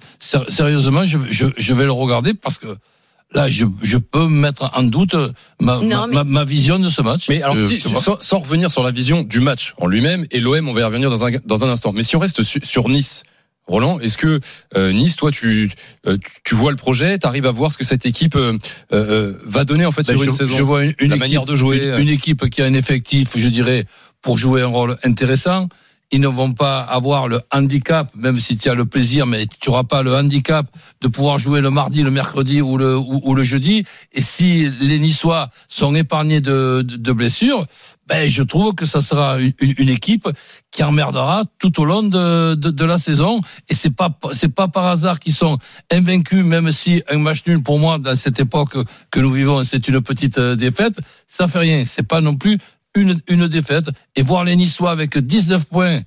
Sérieusement, 0.49 1.05
je, 1.05 1.19
je, 1.31 1.47
je 1.57 1.75
vais 1.75 1.85
le 1.85 1.93
regarder 1.93 2.35
parce 2.35 2.59
que 2.59 2.67
là, 3.33 3.49
je, 3.49 3.65
je 3.83 3.97
peux 3.97 4.27
mettre 4.27 4.69
en 4.75 4.83
doute 4.83 5.15
ma, 5.61 5.77
Non, 5.79 5.87
ma, 5.89 6.07
mais- 6.09 6.15
ma, 6.17 6.25
ma 6.25 6.45
vision 6.45 6.81
de 6.81 6.89
ce 6.89 7.03
match. 7.03 7.27
Mais 7.29 7.43
alors, 7.43 7.57
si- 7.69 7.79
vois. 7.79 8.01
sans, 8.01 8.19
sans 8.21 8.39
revenir 8.41 8.73
sur 8.73 8.83
la 8.83 8.91
vision 8.91 9.23
du 9.23 9.39
match 9.41 9.75
en 9.79 9.87
lui-même 9.87 10.27
et 10.33 10.41
l'OM, 10.41 10.69
on 10.69 10.73
va 10.75 10.81
y 10.81 10.85
revenir 10.85 11.11
dans 11.11 11.25
un, 11.25 11.31
dans 11.47 11.65
un 11.65 11.69
instant. 11.69 11.93
Mais 11.93 12.03
si 12.03 12.17
on 12.17 12.19
reste 12.19 12.43
su- 12.43 12.61
sur 12.65 12.89
Nice, 12.89 13.23
Roland, 13.71 14.01
est-ce 14.01 14.19
que 14.19 14.41
euh, 14.77 14.93
Nice, 14.93 15.17
toi, 15.17 15.31
tu, 15.31 15.71
euh, 16.07 16.19
tu- 16.45 16.55
vois 16.57 16.73
le 16.73 16.77
projet, 16.77 17.19
tu 17.19 17.27
arrives 17.27 17.47
à 17.47 17.53
voir 17.53 17.73
ce 17.73 17.79
que 17.79 17.85
cette 17.85 18.05
équipe 18.05 18.35
euh, 18.37 18.59
euh, 18.93 19.35
va 19.47 19.65
donner 19.65 19.87
en 19.87 19.93
fait 19.93 20.07
Ben, 20.07 20.15
sur 20.17 20.23
une 20.25 20.33
saison 20.33 20.57
je 20.57 20.63
vois 20.63 20.83
une, 20.85 20.95
une 20.99 21.11
La 21.11 21.17
équipe, 21.17 21.21
manière 21.21 21.45
de 21.47 21.55
jouer, 21.55 21.77
une, 21.79 21.83
euh. 21.91 21.99
une 22.01 22.09
équipe 22.09 22.51
qui 22.51 22.63
a 22.63 22.65
un 22.67 22.75
effectif, 22.75 23.37
je 23.37 23.49
dirais, 23.49 23.85
pour 24.23 24.37
jouer 24.39 24.63
un 24.63 24.67
rôle 24.67 24.97
intéressant. 25.05 25.69
Ils 26.13 26.21
ne 26.21 26.27
vont 26.27 26.53
pas 26.53 26.81
avoir 26.81 27.29
le 27.29 27.41
handicap, 27.53 28.11
même 28.17 28.41
si 28.41 28.57
tu 28.57 28.69
as 28.69 28.75
le 28.75 28.85
plaisir, 28.85 29.27
mais 29.27 29.47
tu 29.47 29.71
n'auras 29.71 29.85
pas 29.85 30.03
le 30.03 30.13
handicap 30.17 30.67
de 31.03 31.07
pouvoir 31.07 31.39
jouer 31.39 31.61
le 31.61 31.71
mardi, 31.71 32.03
le 32.03 32.11
mercredi 32.11 32.61
ou 32.61 32.77
le, 32.77 32.97
ou, 32.99 33.21
ou 33.23 33.35
le 33.37 33.45
jeudi. 33.45 33.85
Et 34.13 34.21
si 34.21 34.69
les 34.81 34.99
Niçois 34.99 35.51
sont 35.69 35.95
épargnés 35.95 36.41
de, 36.41 36.83
de, 36.83 36.97
de 36.97 37.13
blessures, 37.13 37.65
ben, 38.11 38.29
je 38.29 38.43
trouve 38.43 38.75
que 38.75 38.87
ça 38.87 39.01
sera 39.01 39.39
une, 39.39 39.89
équipe 39.89 40.29
qui 40.73 40.83
emmerdera 40.83 41.45
tout 41.61 41.81
au 41.81 41.85
long 41.85 42.03
de, 42.03 42.57
de, 42.57 42.71
de 42.71 42.85
la 42.85 42.99
saison. 42.99 43.41
Et 43.69 43.75
c'est 43.75 43.95
pas 43.95 44.11
c'est 44.33 44.53
pas 44.53 44.67
par 44.67 44.87
hasard 44.87 45.21
qu'ils 45.21 45.33
sont 45.33 45.59
invaincus, 45.93 46.45
même 46.45 46.73
si 46.73 47.05
un 47.09 47.19
match 47.19 47.43
nul 47.47 47.63
pour 47.63 47.79
moi 47.79 47.99
dans 47.99 48.17
cette 48.17 48.41
époque 48.41 48.77
que 49.13 49.21
nous 49.21 49.31
vivons, 49.31 49.63
c'est 49.63 49.87
une 49.87 50.01
petite 50.01 50.39
euh, 50.39 50.57
défaite. 50.57 50.99
Ça 51.29 51.47
fait 51.47 51.61
rien. 51.61 51.85
C'est 51.87 52.03
pas 52.03 52.21
non 52.21 52.35
plus 52.35 52.59
une, 52.97 53.21
une 53.29 53.47
défaite. 53.47 53.89
Et 54.17 54.23
voir 54.23 54.43
les 54.43 54.57
Niçois 54.57 54.91
avec 54.91 55.17
19 55.17 55.67
points. 55.67 56.01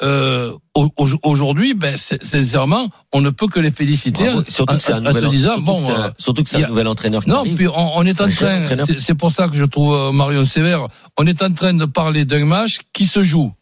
Euh, 0.00 0.52
au- 0.74 0.88
au- 0.96 1.08
aujourd'hui, 1.24 1.74
ben, 1.74 1.96
sincèrement, 1.96 2.88
on 3.12 3.20
ne 3.20 3.30
peut 3.30 3.48
que 3.48 3.58
les 3.58 3.72
féliciter. 3.72 4.22
Bravo. 4.24 4.44
Surtout 4.48 4.76
que 4.76 4.82
c'est 4.82 4.92
un 4.92 5.00
nouvel, 5.00 5.28
disant, 5.28 5.48
surtout 5.56 5.62
bon, 5.64 5.76
que 5.76 5.92
c'est 5.92 5.98
un- 6.00 6.12
surtout 6.18 6.44
que 6.44 6.50
c'est 6.50 6.56
il 6.58 6.60
y 6.60 6.62
un 6.62 6.66
a- 6.66 6.70
nouvel 6.70 6.86
entraîneur 6.86 7.24
qui 7.24 7.30
non, 7.30 7.38
arrive. 7.40 7.54
puis 7.56 7.66
on, 7.66 7.96
on 7.98 8.06
est 8.06 8.20
en 8.20 8.28
train, 8.30 8.62
c'est 9.00 9.14
pour 9.16 9.32
ça 9.32 9.48
que 9.48 9.56
je 9.56 9.64
trouve 9.64 9.94
euh, 9.94 10.12
Marion 10.12 10.44
sévère, 10.44 10.86
on 11.16 11.26
est 11.26 11.42
en 11.42 11.52
train 11.52 11.74
de 11.74 11.84
parler 11.84 12.24
d'un 12.24 12.44
match 12.44 12.78
qui 12.92 13.06
se 13.06 13.24
joue. 13.24 13.52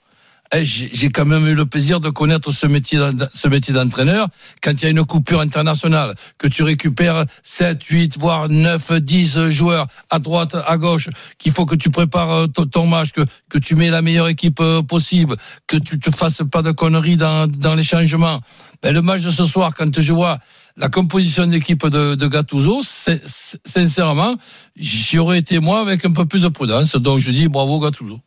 Eh, 0.52 0.64
J'ai 0.64 1.10
quand 1.10 1.24
même 1.24 1.46
eu 1.46 1.54
le 1.54 1.66
plaisir 1.66 2.00
de 2.00 2.10
connaître 2.10 2.52
ce 2.52 2.66
métier, 2.66 2.98
ce 3.34 3.48
métier 3.48 3.74
d'entraîneur. 3.74 4.28
Quand 4.62 4.72
il 4.72 4.82
y 4.82 4.86
a 4.86 4.90
une 4.90 5.04
coupure 5.04 5.40
internationale, 5.40 6.14
que 6.38 6.46
tu 6.46 6.62
récupères 6.62 7.24
7, 7.42 7.82
8, 7.82 8.18
voire 8.18 8.48
9, 8.48 8.92
10 9.00 9.48
joueurs 9.48 9.86
à 10.10 10.18
droite, 10.18 10.56
à 10.66 10.76
gauche, 10.76 11.08
qu'il 11.38 11.52
faut 11.52 11.66
que 11.66 11.74
tu 11.74 11.90
prépares 11.90 12.30
euh, 12.30 12.46
ton, 12.46 12.66
ton 12.66 12.86
match, 12.86 13.10
que, 13.10 13.22
que 13.48 13.58
tu 13.58 13.74
mets 13.74 13.90
la 13.90 14.02
meilleure 14.02 14.28
équipe 14.28 14.60
euh, 14.60 14.82
possible, 14.82 15.36
que 15.66 15.76
tu 15.76 15.98
te 15.98 16.10
fasses 16.10 16.42
pas 16.50 16.62
de 16.62 16.70
conneries 16.70 17.16
dans, 17.16 17.48
dans 17.48 17.74
les 17.74 17.82
changements. 17.82 18.40
Ben, 18.82 18.92
le 18.94 19.02
match 19.02 19.22
de 19.22 19.30
ce 19.30 19.44
soir, 19.44 19.74
quand 19.74 20.00
je 20.00 20.12
vois 20.12 20.38
la 20.78 20.88
composition 20.90 21.46
d'équipe 21.46 21.86
de, 21.86 22.14
de 22.14 22.26
Gattuso, 22.26 22.82
c'est- 22.84 23.22
c'est- 23.26 23.58
sincèrement, 23.66 24.36
j'y 24.76 25.18
aurais 25.18 25.38
été 25.38 25.58
moi 25.58 25.80
avec 25.80 26.04
un 26.04 26.12
peu 26.12 26.26
plus 26.26 26.42
de 26.42 26.48
prudence. 26.48 26.96
Donc 26.96 27.18
je 27.20 27.30
dis 27.30 27.48
bravo 27.48 27.78
Gattuso. 27.80 28.20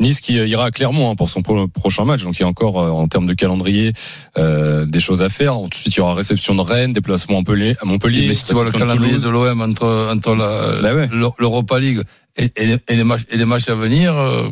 Nice 0.00 0.20
qui 0.20 0.34
ira 0.34 0.66
à 0.66 0.70
Clermont 0.70 1.10
hein, 1.10 1.14
pour 1.16 1.30
son 1.30 1.40
pro- 1.42 1.68
prochain 1.68 2.04
match. 2.04 2.22
Donc 2.22 2.36
il 2.38 2.42
y 2.42 2.44
a 2.44 2.48
encore 2.48 2.82
euh, 2.82 2.90
en 2.90 3.08
termes 3.08 3.26
de 3.26 3.32
calendrier 3.34 3.92
euh, 4.36 4.84
des 4.84 5.00
choses 5.00 5.22
à 5.22 5.30
faire. 5.30 5.56
Ensuite 5.56 5.86
il 5.94 5.96
y 5.96 6.00
aura 6.00 6.14
réception 6.14 6.54
de 6.54 6.60
Rennes, 6.60 6.92
déplacement 6.92 7.36
à 7.36 7.38
Montpellier, 7.38 7.76
à 7.80 7.84
Montpellier 7.86 8.28
Mais 8.28 8.34
si 8.34 8.44
tu 8.44 8.52
vois 8.52 8.64
le 8.64 8.72
de 8.72 8.76
calendrier 8.78 9.18
de 9.18 9.28
l'OM 9.28 9.60
entre, 9.62 10.10
entre 10.14 10.34
la- 10.34 10.80
Bah 10.82 10.94
ouais. 10.94 11.08
l'Europa 11.38 11.78
League 11.80 12.02
et, 12.36 12.50
et 12.56 12.66
les, 12.66 12.78
et 12.88 12.96
les 12.96 13.04
matchs, 13.04 13.22
et 13.30 13.36
les 13.38 13.46
matchs 13.46 13.68
à 13.70 13.74
venir, 13.74 14.14
euh, 14.14 14.48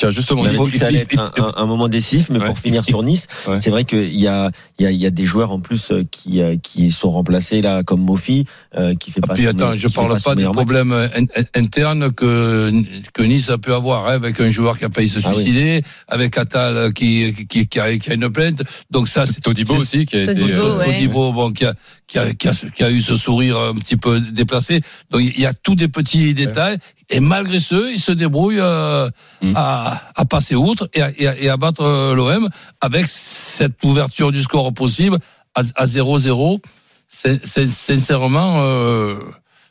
Tiens 0.00 0.08
justement, 0.08 0.40
On 0.40 0.44
il 0.44 0.48
avait 0.48 0.56
faut- 0.56 0.64
dit 0.64 0.72
que 0.72 0.78
ça 0.78 0.86
allait 0.86 1.00
être 1.00 1.18
un, 1.38 1.42
un- 1.44 1.52
un 1.62 1.66
moment 1.66 1.86
décisif, 1.88 2.30
mais 2.30 2.38
Ouais. 2.38 2.46
pour 2.46 2.58
finir 2.58 2.86
sur 2.86 3.02
Nice, 3.02 3.26
Ouais. 3.46 3.60
c'est 3.60 3.68
vrai 3.68 3.84
qu'il 3.84 4.18
y 4.18 4.26
a, 4.28 4.50
il 4.78 4.84
y, 4.84 4.86
a, 4.86 4.90
il 4.90 4.96
y 4.96 5.04
a 5.04 5.10
des 5.10 5.26
joueurs 5.26 5.50
en 5.50 5.60
plus 5.60 5.90
euh, 5.90 6.04
qui, 6.10 6.40
euh, 6.40 6.56
qui 6.62 6.90
sont 6.90 7.10
remplacés 7.10 7.60
là, 7.60 7.82
comme 7.82 8.00
Mofi, 8.00 8.46
euh, 8.78 8.94
qui 8.94 9.10
fait 9.10 9.20
pas. 9.20 9.34
puis 9.34 9.44
son 9.44 9.50
attends, 9.50 9.76
je 9.76 9.88
parle 9.88 10.18
pas 10.22 10.30
des 10.30 10.36
meilleur 10.36 10.54
match. 10.54 10.64
problèmes 10.64 10.92
in- 10.92 11.24
in- 11.36 11.60
internes 11.60 12.10
que, 12.12 12.72
que 13.12 13.22
Nice 13.22 13.50
a 13.50 13.58
pu 13.58 13.74
avoir 13.74 14.06
hein, 14.08 14.12
avec 14.14 14.40
un 14.40 14.48
joueur 14.48 14.78
qui 14.78 14.86
a 14.86 14.88
failli 14.90 15.10
se 15.10 15.18
Ah 15.22 15.32
oui. 15.36 15.42
suicider, 15.42 15.82
avec 16.08 16.38
Attal 16.38 16.94
qui, 16.94 17.34
qui, 17.46 17.68
qui, 17.68 17.78
a, 17.78 17.98
qui 17.98 18.10
a 18.10 18.14
une 18.14 18.30
plainte. 18.30 18.62
Donc 18.90 19.06
ça, 19.06 19.26
c'est 19.26 19.42
Todibo 19.42 19.74
aussi 19.74 20.06
qui 20.06 20.16
a 20.16 20.22
été 20.22 20.34
Todibo, 20.34 20.56
euh, 20.62 20.78
ouais. 20.78 20.84
Todibo, 20.86 21.32
bon, 21.34 21.52
qui 21.52 21.66
a, 21.66 21.74
qui, 22.06 22.18
a, 22.18 22.32
qui, 22.32 22.48
a, 22.48 22.52
qui 22.74 22.82
a 22.84 22.90
eu 22.90 23.02
ce 23.02 23.16
sourire 23.16 23.58
un 23.58 23.74
petit 23.74 23.98
peu 23.98 24.18
déplacé. 24.18 24.80
Donc 25.10 25.20
il 25.20 25.38
y 25.38 25.44
a 25.44 25.52
tous 25.52 25.74
des 25.74 25.88
petits 25.88 26.32
détails. 26.32 26.78
Et 27.12 27.18
malgré 27.18 27.58
ce, 27.58 27.92
il 27.92 28.00
se 28.00 28.12
débrouille 28.12 28.60
euh, 28.60 29.10
Mm. 29.42 29.52
à, 29.56 29.89
à 30.14 30.24
passer 30.24 30.54
outre 30.54 30.88
et 30.94 31.48
à, 31.48 31.56
battre 31.56 31.82
euh, 31.82 32.14
l'OM 32.14 32.48
avec 32.80 33.06
cette 33.08 33.82
ouverture 33.84 34.32
du 34.32 34.42
score 34.42 34.72
possible 34.72 35.18
à, 35.54 35.62
à 35.76 35.84
0-0. 35.86 36.60
C'est- 37.08 37.44
c'est- 37.46 37.66
Sincèrement, 37.66 38.62
euh, 38.62 39.16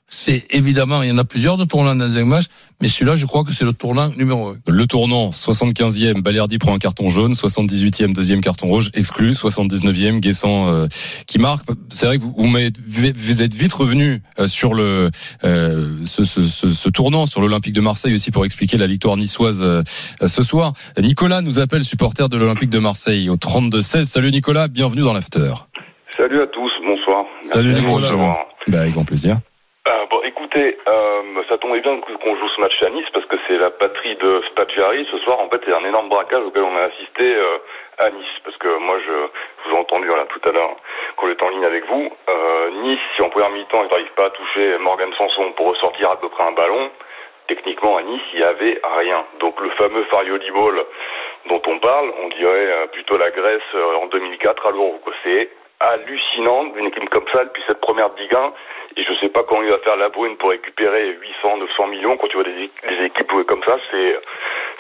c'est 0.09 0.45
évidemment, 0.49 1.03
il 1.03 1.09
y 1.09 1.11
en 1.11 1.17
a 1.17 1.23
plusieurs 1.23 1.57
de 1.57 1.65
tournants 1.65 1.95
dans 1.95 2.17
un 2.17 2.25
match, 2.25 2.45
mais 2.81 2.87
celui-là, 2.87 3.15
je 3.15 3.25
crois 3.25 3.43
que 3.43 3.53
c'est 3.53 3.65
le 3.65 3.73
tournant 3.73 4.09
numéro 4.17 4.49
un. 4.49 4.57
Le 4.67 4.87
tournant, 4.87 5.29
75e, 5.29 6.21
Balerdi 6.21 6.57
prend 6.57 6.73
un 6.73 6.79
carton 6.79 7.09
jaune, 7.09 7.33
78e, 7.33 8.13
deuxième 8.13 8.41
carton 8.41 8.67
rouge, 8.67 8.89
exclu, 8.93 9.33
79e, 9.33 10.19
Guessant 10.19 10.67
euh, 10.67 10.87
qui 11.27 11.39
marque. 11.39 11.65
C'est 11.89 12.07
vrai 12.07 12.17
que 12.17 12.23
vous, 12.23 12.33
vous, 12.35 13.41
êtes 13.41 13.53
vite 13.53 13.73
revenu 13.73 14.21
euh, 14.39 14.47
sur 14.47 14.73
le 14.73 15.11
euh, 15.43 16.05
ce, 16.05 16.23
ce, 16.23 16.45
ce, 16.45 16.73
ce 16.73 16.89
tournant 16.89 17.25
sur 17.25 17.41
l'Olympique 17.41 17.73
de 17.73 17.81
Marseille 17.81 18.15
aussi 18.15 18.31
pour 18.31 18.45
expliquer 18.45 18.77
la 18.77 18.87
victoire 18.87 19.17
niçoise 19.17 19.59
euh, 19.61 19.83
ce 20.25 20.43
soir. 20.43 20.73
Nicolas 20.97 21.41
nous 21.41 21.59
appelle, 21.59 21.83
supporter 21.83 22.29
de 22.29 22.37
l'Olympique 22.37 22.69
de 22.69 22.79
Marseille 22.79 23.29
au 23.29 23.35
32-16. 23.35 24.05
Salut 24.05 24.31
Nicolas, 24.31 24.67
bienvenue 24.67 25.01
dans 25.01 25.13
l'after. 25.13 25.53
Salut 26.17 26.41
à 26.41 26.47
tous, 26.47 26.71
bonsoir. 26.85 27.25
Salut, 27.41 27.73
Nicolas. 27.73 28.07
recevoir. 28.07 28.37
Bah, 28.67 28.81
avec 28.81 28.93
grand 28.93 29.05
plaisir. 29.05 29.39
Écoutez, 30.51 30.79
euh, 30.87 31.43
ça 31.47 31.59
tombait 31.59 31.81
bien 31.81 31.95
qu'on 31.99 32.35
joue 32.35 32.49
ce 32.49 32.59
match 32.59 32.81
à 32.81 32.89
Nice 32.89 33.05
parce 33.13 33.25
que 33.27 33.35
c'est 33.47 33.57
la 33.57 33.69
patrie 33.69 34.15
de 34.15 34.41
Spaggiari. 34.47 35.07
Ce 35.11 35.19
soir, 35.19 35.39
en 35.39 35.47
fait, 35.47 35.61
c'est 35.63 35.71
un 35.71 35.85
énorme 35.85 36.09
braquage 36.09 36.41
auquel 36.43 36.63
on 36.63 36.75
a 36.75 36.85
assisté 36.85 37.35
euh, 37.35 37.59
à 37.99 38.09
Nice. 38.09 38.39
Parce 38.43 38.57
que 38.57 38.79
moi, 38.79 38.97
je, 38.97 39.11
vous 39.11 39.75
ai 39.75 39.79
entendu 39.79 40.07
là, 40.07 40.25
tout 40.27 40.49
à 40.49 40.51
l'heure 40.51 40.75
quand 41.17 41.27
j'étais 41.27 41.43
en 41.43 41.49
ligne 41.49 41.65
avec 41.65 41.85
vous. 41.85 42.11
Euh, 42.29 42.69
nice, 42.81 42.99
si 43.15 43.21
en 43.21 43.29
première 43.29 43.51
mi-temps, 43.51 43.83
ils 43.83 43.91
n'arrivent 43.91 44.15
pas 44.15 44.25
à 44.25 44.29
toucher 44.31 44.79
Morgan 44.79 45.13
Sanson 45.19 45.51
pour 45.51 45.67
ressortir 45.67 46.09
à 46.09 46.19
peu 46.19 46.29
près 46.29 46.43
un 46.43 46.53
ballon, 46.53 46.89
techniquement 47.47 47.97
à 47.97 48.01
Nice, 48.01 48.21
il 48.33 48.39
n'y 48.39 48.45
avait 48.45 48.81
rien. 48.97 49.25
Donc 49.39 49.61
le 49.61 49.69
fameux 49.71 50.03
Farioli 50.05 50.49
Ball 50.49 50.83
dont 51.47 51.61
on 51.67 51.77
parle, 51.77 52.11
on 52.23 52.27
dirait 52.29 52.71
euh, 52.71 52.87
plutôt 52.87 53.17
la 53.17 53.29
Grèce 53.29 53.61
euh, 53.75 53.97
en 53.97 54.07
2004 54.07 54.65
à 54.65 54.71
l'Euro. 54.71 54.99
C'est 55.23 55.49
hallucinant 55.79 56.65
d'une 56.75 56.87
équipe 56.87 57.09
comme 57.09 57.25
ça 57.31 57.43
depuis 57.45 57.63
cette 57.67 57.79
première 57.81 58.09
Ligue 58.17 58.33
1 58.35 58.51
et 58.97 59.03
je 59.03 59.13
sais 59.21 59.29
pas 59.29 59.43
comment 59.47 59.61
il 59.63 59.69
va 59.69 59.77
faire 59.79 59.95
la 59.95 60.09
brune 60.09 60.35
pour 60.37 60.49
récupérer 60.49 61.15
800 61.43 61.57
900 61.57 61.87
millions 61.87 62.17
quand 62.17 62.27
tu 62.27 62.35
vois 62.35 62.43
des, 62.43 63.05
équipes 63.05 63.31
jouer 63.31 63.45
comme 63.45 63.63
ça 63.63 63.77
c'est 63.91 64.15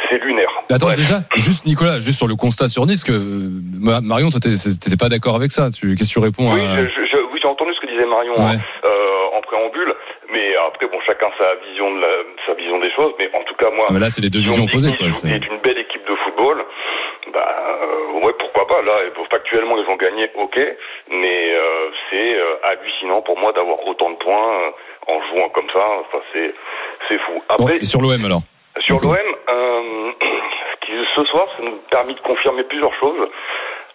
c'est 0.09 0.17
lunaire 0.23 0.49
Attends, 0.71 0.89
déjà, 0.95 1.19
juste 1.35 1.65
Nicolas, 1.65 1.99
juste 1.99 2.17
sur 2.17 2.27
le 2.27 2.35
constat 2.35 2.67
sur 2.67 2.85
Nice, 2.85 3.03
que 3.03 3.11
euh, 3.11 3.49
Ma- 3.79 4.01
Marion, 4.01 4.29
toi, 4.29 4.39
t'étais 4.39 4.95
pas 4.97 5.09
d'accord 5.09 5.35
avec 5.35 5.51
ça. 5.51 5.67
Qu'est-ce 5.71 6.07
que 6.09 6.13
tu 6.13 6.19
réponds 6.19 6.51
oui, 6.53 6.61
à... 6.61 6.83
je- 6.85 7.23
oui, 7.31 7.39
j'ai 7.41 7.47
entendu 7.47 7.71
ce 7.75 7.79
que 7.81 7.87
disait 7.91 8.05
Marion 8.05 8.33
Ouais. 8.35 8.55
hein, 8.55 8.59
euh, 8.85 9.37
en 9.37 9.41
préambule 9.41 9.93
mais 10.31 10.55
après 10.67 10.85
bon 10.87 10.99
chacun 11.07 11.27
sa 11.37 11.55
vision 11.67 11.89
de 11.95 12.01
la, 12.01 12.07
sa 12.45 12.53
vision 12.53 12.79
des 12.79 12.91
choses 12.91 13.13
mais 13.17 13.29
en 13.33 13.43
tout 13.43 13.55
cas 13.55 13.69
moi 13.71 13.87
Ah, 13.89 13.93
mais 13.93 13.99
là, 13.99 14.09
c'est 14.09 14.21
les 14.21 14.29
deux 14.29 14.39
si 14.39 14.45
visions 14.49 14.65
opposées. 14.65 14.91
Quoi. 14.95 15.07
Est 15.07 15.45
une 15.47 15.59
belle 15.63 15.77
équipe 15.79 16.05
de 16.07 16.15
football 16.23 16.63
bah 17.33 17.55
euh, 17.81 18.25
ouais 18.25 18.33
pourquoi 18.39 18.67
pas 18.67 18.81
là 18.81 18.93
factuellement 19.29 19.77
ils 19.77 19.89
ont 19.89 19.95
gagné 19.95 20.29
ok 20.35 20.57
mais 21.09 21.53
euh, 21.53 21.89
c'est 22.09 22.35
euh, 22.35 22.55
hallucinant 22.63 23.21
pour 23.21 23.37
moi 23.39 23.51
d'avoir 23.53 23.85
autant 23.87 24.09
de 24.11 24.15
points 24.17 24.53
euh, 24.53 24.71
en 25.13 25.21
jouant 25.27 25.49
comme 25.49 25.69
ça 25.71 25.85
enfin 26.01 26.19
c'est 26.33 26.53
c'est 27.07 27.17
fou 27.19 27.33
Bon, 27.57 27.65
après 27.65 27.77
et 27.77 27.85
sur 27.85 28.01
l'OM 28.01 28.23
alors? 28.25 28.41
sur 28.81 28.97
l'OM, 29.01 29.17
euh, 29.49 30.11
ce 30.21 30.85
qui- 30.85 31.05
ce 31.15 31.23
soir, 31.25 31.47
ça 31.57 31.63
nous 31.63 31.73
a 31.75 31.89
permis 31.89 32.15
de 32.15 32.19
confirmer 32.21 32.63
plusieurs 32.63 32.93
choses. 32.93 33.27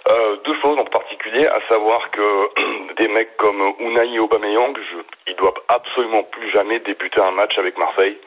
Euh, 0.07 0.37
deux 0.45 0.55
choses 0.61 0.79
en 0.79 0.85
particulier, 0.85 1.47
à 1.47 1.59
savoir 1.69 2.11
que 2.11 2.50
des 2.99 3.09
mecs 3.09 3.35
comme 3.38 3.73
Unai 3.79 4.12
et 4.14 4.19
Aubameyang, 4.19 4.76
je, 4.76 4.97
ils 5.31 5.37
doivent 5.37 5.61
absolument 5.69 6.23
plus 6.25 6.50
jamais 6.50 6.81
débuter 6.81 7.21
un 7.21 7.31
match 7.31 7.57
avec 7.57 7.79
Marseille, 7.79 8.19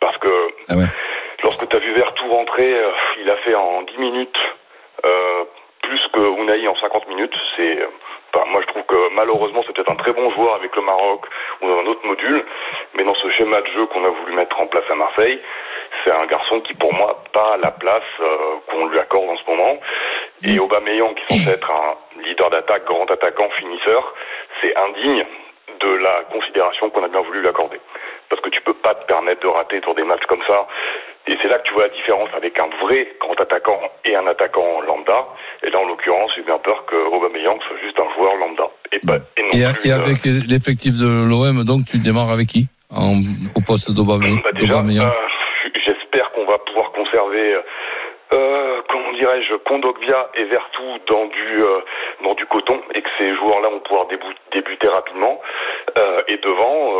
parce 0.00 0.16
que 0.18 0.28
Ah 0.70 0.76
ouais. 0.76 0.84
Lorsque 1.42 1.68
tu 1.68 1.76
as 1.76 1.78
vu 1.78 1.92
Vertou 1.92 2.28
rentrer, 2.28 2.74
euh, 2.74 2.90
il 3.20 3.30
a 3.30 3.36
fait 3.36 3.54
en 3.54 3.82
10 3.82 3.98
minutes 3.98 4.38
euh, 5.04 5.44
plus 5.82 6.00
que 6.12 6.20
Unai 6.20 6.66
en 6.68 6.76
50 6.76 7.08
minutes. 7.08 7.34
C'est, 7.56 7.78
enfin, 8.32 8.46
moi, 8.50 8.60
je 8.62 8.66
trouve 8.66 8.82
que 8.84 9.14
malheureusement, 9.14 9.62
c'est 9.66 9.72
peut-être 9.72 9.90
un 9.90 9.96
très 9.96 10.12
bon 10.12 10.30
joueur 10.30 10.54
avec 10.54 10.74
le 10.76 10.82
Maroc 10.82 11.26
ou 11.60 11.68
dans 11.68 11.78
un 11.78 11.86
autre 11.86 12.06
module, 12.06 12.44
mais 12.94 13.04
dans 13.04 13.14
ce 13.14 13.30
schéma 13.30 13.60
de 13.62 13.66
jeu 13.68 13.86
qu'on 13.86 14.04
a 14.04 14.10
voulu 14.10 14.34
mettre 14.34 14.60
en 14.60 14.66
place 14.66 14.84
à 14.90 14.94
Marseille, 14.94 15.40
c'est 16.04 16.10
un 16.10 16.26
garçon 16.26 16.60
qui, 16.60 16.74
pour 16.74 16.92
moi, 16.92 17.22
pas 17.32 17.56
la 17.56 17.70
place 17.70 18.02
euh, 18.20 18.36
qu'on 18.70 18.86
lui 18.86 18.98
accorde 18.98 19.30
en 19.30 19.36
ce 19.36 19.50
moment. 19.50 19.78
Et 20.44 20.58
Aubameyang, 20.58 21.14
qui 21.14 21.22
est 21.22 21.38
censé 21.38 21.50
être 21.50 21.70
un 21.70 22.22
leader 22.22 22.50
d'attaque, 22.50 22.84
grand 22.84 23.10
attaquant, 23.10 23.48
finisseur, 23.50 24.14
c'est 24.60 24.76
indigne 24.76 25.24
de 25.80 25.88
la 25.88 26.24
considération 26.30 26.90
qu'on 26.90 27.04
a 27.04 27.08
bien 27.08 27.20
voulu 27.20 27.40
lui 27.40 27.48
accorder. 27.48 27.80
Parce 28.28 28.42
que 28.42 28.50
tu 28.50 28.60
peux 28.60 28.74
pas 28.74 28.94
te 28.94 29.06
permettre 29.06 29.40
de 29.40 29.48
rater 29.48 29.80
sur 29.80 29.94
des 29.94 30.04
matchs 30.04 30.26
comme 30.26 30.42
ça. 30.46 30.66
Et 31.28 31.36
c'est 31.42 31.48
là 31.48 31.58
que 31.58 31.68
tu 31.68 31.74
vois 31.74 31.84
la 31.84 31.90
différence 31.90 32.30
avec 32.34 32.58
un 32.58 32.68
vrai 32.82 33.06
grand 33.20 33.38
attaquant 33.38 33.80
et 34.04 34.16
un 34.16 34.26
attaquant 34.26 34.80
lambda. 34.80 35.26
Et 35.62 35.70
là, 35.70 35.78
en 35.78 35.84
l'occurrence, 35.86 36.30
j'ai 36.34 36.42
bien 36.42 36.58
peur 36.58 36.86
que 36.86 36.96
Aubameyang 36.96 37.60
soit 37.68 37.76
juste 37.84 38.00
un 38.00 38.08
joueur 38.16 38.34
lambda. 38.36 38.64
Et, 38.92 38.98
pas, 39.00 39.18
et 39.36 39.42
non 39.42 39.48
Et, 39.52 39.72
plus, 39.74 39.88
et 39.88 39.92
euh, 39.92 39.96
avec 39.96 40.24
l'effectif 40.24 40.94
de 40.96 41.28
l'OM, 41.28 41.64
donc 41.64 41.84
tu 41.84 41.98
démarres 41.98 42.30
avec 42.30 42.46
qui 42.46 42.66
en, 42.90 43.20
au 43.54 43.60
poste 43.60 43.92
d'Aubameyang 43.92 44.42
Bah 44.42 44.52
d'Aubameyang 44.52 45.06
euh, 45.06 45.28
j'espère 45.84 46.32
qu'on 46.32 46.46
va 46.46 46.56
pouvoir 46.58 46.92
conserver, 46.92 47.60
euh, 48.32 48.82
comment 48.88 49.12
dirais-je, 49.12 49.54
Kondogbia 49.56 50.30
et 50.34 50.44
Vertu 50.44 50.82
dans 51.08 51.26
du 51.26 51.62
euh, 51.62 51.80
dans 52.22 52.34
du 52.34 52.44
coton 52.46 52.80
et 52.94 53.00
que 53.00 53.08
ces 53.16 53.34
joueurs-là 53.36 53.70
vont 53.70 53.80
pouvoir 53.80 54.06
débuter 54.52 54.88
rapidement. 54.88 55.40
Euh, 55.96 56.22
et 56.28 56.36
devant, 56.38 56.92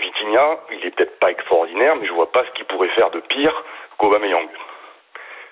Vitinha, 0.00 0.58
il 0.72 0.86
est 0.86 0.90
peut-être 0.90 1.18
pas 1.18 1.30
extraordinaire, 1.30 1.96
mais 1.96 2.06
je 2.06 2.12
vois 2.12 2.30
pas 2.32 2.44
ce 2.44 2.50
qu'il 2.52 2.64
pourrait 2.66 2.88
faire 2.88 3.10
de 3.10 3.20
pire 3.20 3.64
qu'Aubameyang. 3.98 4.48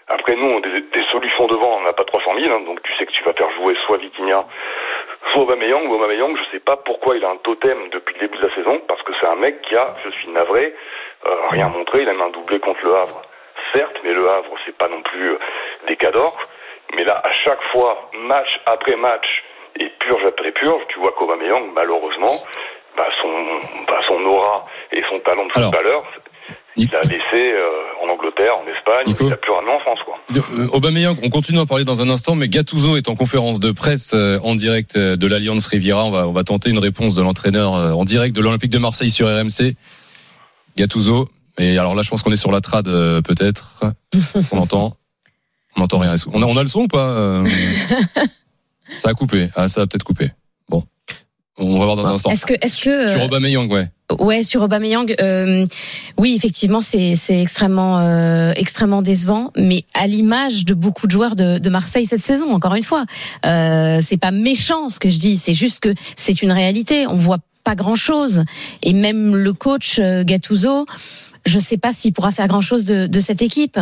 Après, 0.09 0.37
nous, 0.37 0.47
on 0.47 0.61
des, 0.61 0.85
solutions 1.11 1.47
devant, 1.47 1.79
on 1.79 1.81
n'a 1.81 1.95
pas 1.95 2.05
300 2.05 2.35
000, 2.39 2.53
hein, 2.53 2.61
donc 2.67 2.83
tu 2.83 2.95
sais 2.97 3.07
que 3.07 3.13
tu 3.13 3.25
vas 3.25 3.33
faire 3.33 3.51
jouer 3.53 3.75
soit 3.87 3.97
Vitinha, 3.97 4.45
soit 5.33 5.43
Aubameyang. 5.43 5.91
Aubameyang, 5.91 6.37
je 6.37 6.45
sais 6.51 6.61
pas 6.61 6.77
pourquoi 6.77 7.17
il 7.17 7.25
a 7.25 7.31
un 7.31 7.37
totem 7.37 7.89
depuis 7.91 8.15
le 8.15 8.21
début 8.21 8.37
de 8.37 8.47
la 8.47 8.55
saison, 8.55 8.83
parce 8.87 9.03
que 9.03 9.13
c'est 9.19 9.27
un 9.27 9.37
mec 9.37 9.63
qui 9.63 9.75
a, 9.77 9.95
je 10.05 10.11
suis 10.11 10.29
navré, 10.29 10.75
euh, 11.27 11.37
rien 11.51 11.69
montré. 11.69 12.03
Il 12.03 12.09
a 12.09 12.13
mis 12.13 12.23
un 12.23 12.31
doublé 12.31 12.61
contre 12.61 12.85
le 12.85 12.95
Havre, 12.95 13.23
certes, 13.73 13.99
mais 14.05 14.13
le 14.13 14.29
Havre, 14.29 14.55
c'est 14.67 14.77
pas 14.77 14.89
non 14.89 15.01
plus 15.01 15.33
euh, 15.33 15.39
des 15.87 15.97
cadors. 15.97 16.37
Mais 16.95 17.05
là, 17.05 17.23
à 17.25 17.33
chaque 17.33 17.63
fois, 17.73 18.11
match 18.13 18.61
après 18.67 18.97
match, 18.97 19.43
et 19.77 19.89
purge 19.99 20.25
après 20.27 20.53
purge, 20.53 20.83
tu 20.89 20.99
vois 20.99 21.13
qu'Aubameyang, 21.13 21.73
malheureusement, 21.73 22.37
bah, 22.97 23.07
son, 23.21 23.29
bah, 23.87 24.01
son 24.09 24.23
aura 24.25 24.65
et 24.93 25.03
son 25.11 25.19
talent 25.21 25.47
de 25.47 25.51
Alors, 25.55 25.73
footballeur, 25.73 26.03
il 26.77 26.95
a 26.95 27.03
laissé 27.03 27.53
euh, 27.53 28.05
en 28.05 28.13
Angleterre, 28.13 28.57
en 28.57 28.67
Espagne, 28.67 29.07
Nico 29.07 29.29
il 29.29 29.33
a 29.33 29.37
plus 29.37 29.53
rien 29.53 29.77
en 29.77 29.81
France, 29.81 29.99
quoi. 30.05 30.19
Euh, 30.35 30.69
Aubameyang, 30.73 31.17
on 31.23 31.31
continue 31.31 31.59
à 31.59 31.63
en 31.63 31.67
parler 31.67 31.85
dans 31.85 32.03
un 32.03 32.09
instant, 32.11 32.35
mais 32.35 32.49
Gattuso 32.49 32.97
est 32.97 33.09
en 33.09 33.15
conférence 33.15 33.61
de 33.61 33.71
presse 33.71 34.13
euh, 34.15 34.39
en 34.43 34.55
direct 34.55 34.97
euh, 34.97 35.17
de 35.17 35.27
l'Alliance 35.27 35.67
Riviera. 35.67 36.05
On 36.05 36.11
va, 36.11 36.27
on 36.27 36.33
va 36.33 36.45
tenter 36.45 36.71
une 36.71 36.79
réponse 36.79 37.15
de 37.15 37.23
l'entraîneur 37.23 37.75
euh, 37.75 37.93
en 37.93 38.05
direct 38.05 38.35
de 38.35 38.41
l'Olympique 38.41 38.71
de 38.71 38.79
Marseille 38.79 39.11
sur 39.11 39.29
RMC. 39.29 39.77
Gattuso. 40.77 41.29
Et 41.59 41.79
alors 41.79 41.95
là, 41.95 42.03
je 42.03 42.11
pense 42.11 42.23
qu'on 42.23 42.33
est 42.33 42.37
sur 42.37 42.51
la 42.51 42.61
trad, 42.61 42.89
euh, 42.89 43.23
peut-être. 43.23 43.85
On 44.51 44.59
entend. 44.59 44.97
On 45.77 45.81
n'entend 45.81 45.99
rien. 45.99 46.15
On 46.33 46.43
a, 46.43 46.47
on 46.47 46.57
a 46.57 46.63
le 46.63 46.69
son 46.69 46.83
ou 46.83 46.89
pas 46.89 47.11
euh 47.11 47.45
Ça 48.99 49.11
a 49.11 49.15
coupé. 49.15 49.49
Ah, 49.57 49.69
ça 49.69 49.83
a 49.83 49.87
peut-être 49.87 50.05
coupé. 50.05 50.31
On 51.57 51.79
va 51.79 51.85
voir 51.85 51.97
dans 51.97 52.07
un 52.07 52.15
instant. 52.15 52.31
Est-ce 52.31 52.47
que, 52.47 52.55
est-ce 52.63 52.85
que, 52.85 53.09
Sur 53.09 53.21
euh, 53.21 53.27
Aubameyang, 53.27 53.71
ouais. 53.71 53.89
Ouais, 54.19 54.43
sur 54.43 54.63
Aubameyang, 54.63 55.15
euh, 55.21 55.65
oui, 56.19 56.35
effectivement, 56.35 56.81
c'est 56.81 57.15
c'est 57.15 57.41
extrêmement 57.41 58.01
euh, 58.01 58.53
extrêmement 58.57 59.03
décevant, 59.03 59.53
mais 59.57 59.85
à 59.95 60.07
l'image 60.07 60.65
de 60.65 60.75
beaucoup 60.75 61.07
de 61.07 61.13
joueurs 61.13 61.37
de, 61.37 61.59
de 61.59 61.71
Marseille 61.71 62.05
cette 62.05 62.21
saison. 62.21 62.53
Encore 62.53 62.75
une 62.75 62.83
fois, 62.83 63.05
euh, 63.47 64.01
c'est 64.03 64.17
pas 64.17 64.33
méchant 64.33 64.89
ce 64.89 64.99
que 64.99 65.11
je 65.11 65.19
dis, 65.19 65.37
c'est 65.37 65.55
juste 65.55 65.81
que 65.81 65.95
c'est 66.17 66.43
une 66.43 66.53
réalité. 66.53 67.07
On 67.07 67.15
voit 67.15 67.39
pas 67.63 67.75
grand 67.77 67.97
chose, 67.97 68.43
et 68.83 68.93
même 68.93 69.37
le 69.37 69.53
coach 69.53 69.99
euh, 69.99 70.23
Gattuso, 70.25 70.87
je 71.47 71.59
sais 71.59 71.79
pas 71.79 71.93
s'il 71.93 72.13
pourra 72.13 72.33
faire 72.33 72.49
grand 72.49 72.61
chose 72.61 72.85
de, 72.85 73.07
de 73.07 73.21
cette 73.21 73.43
équipe. 73.43 73.79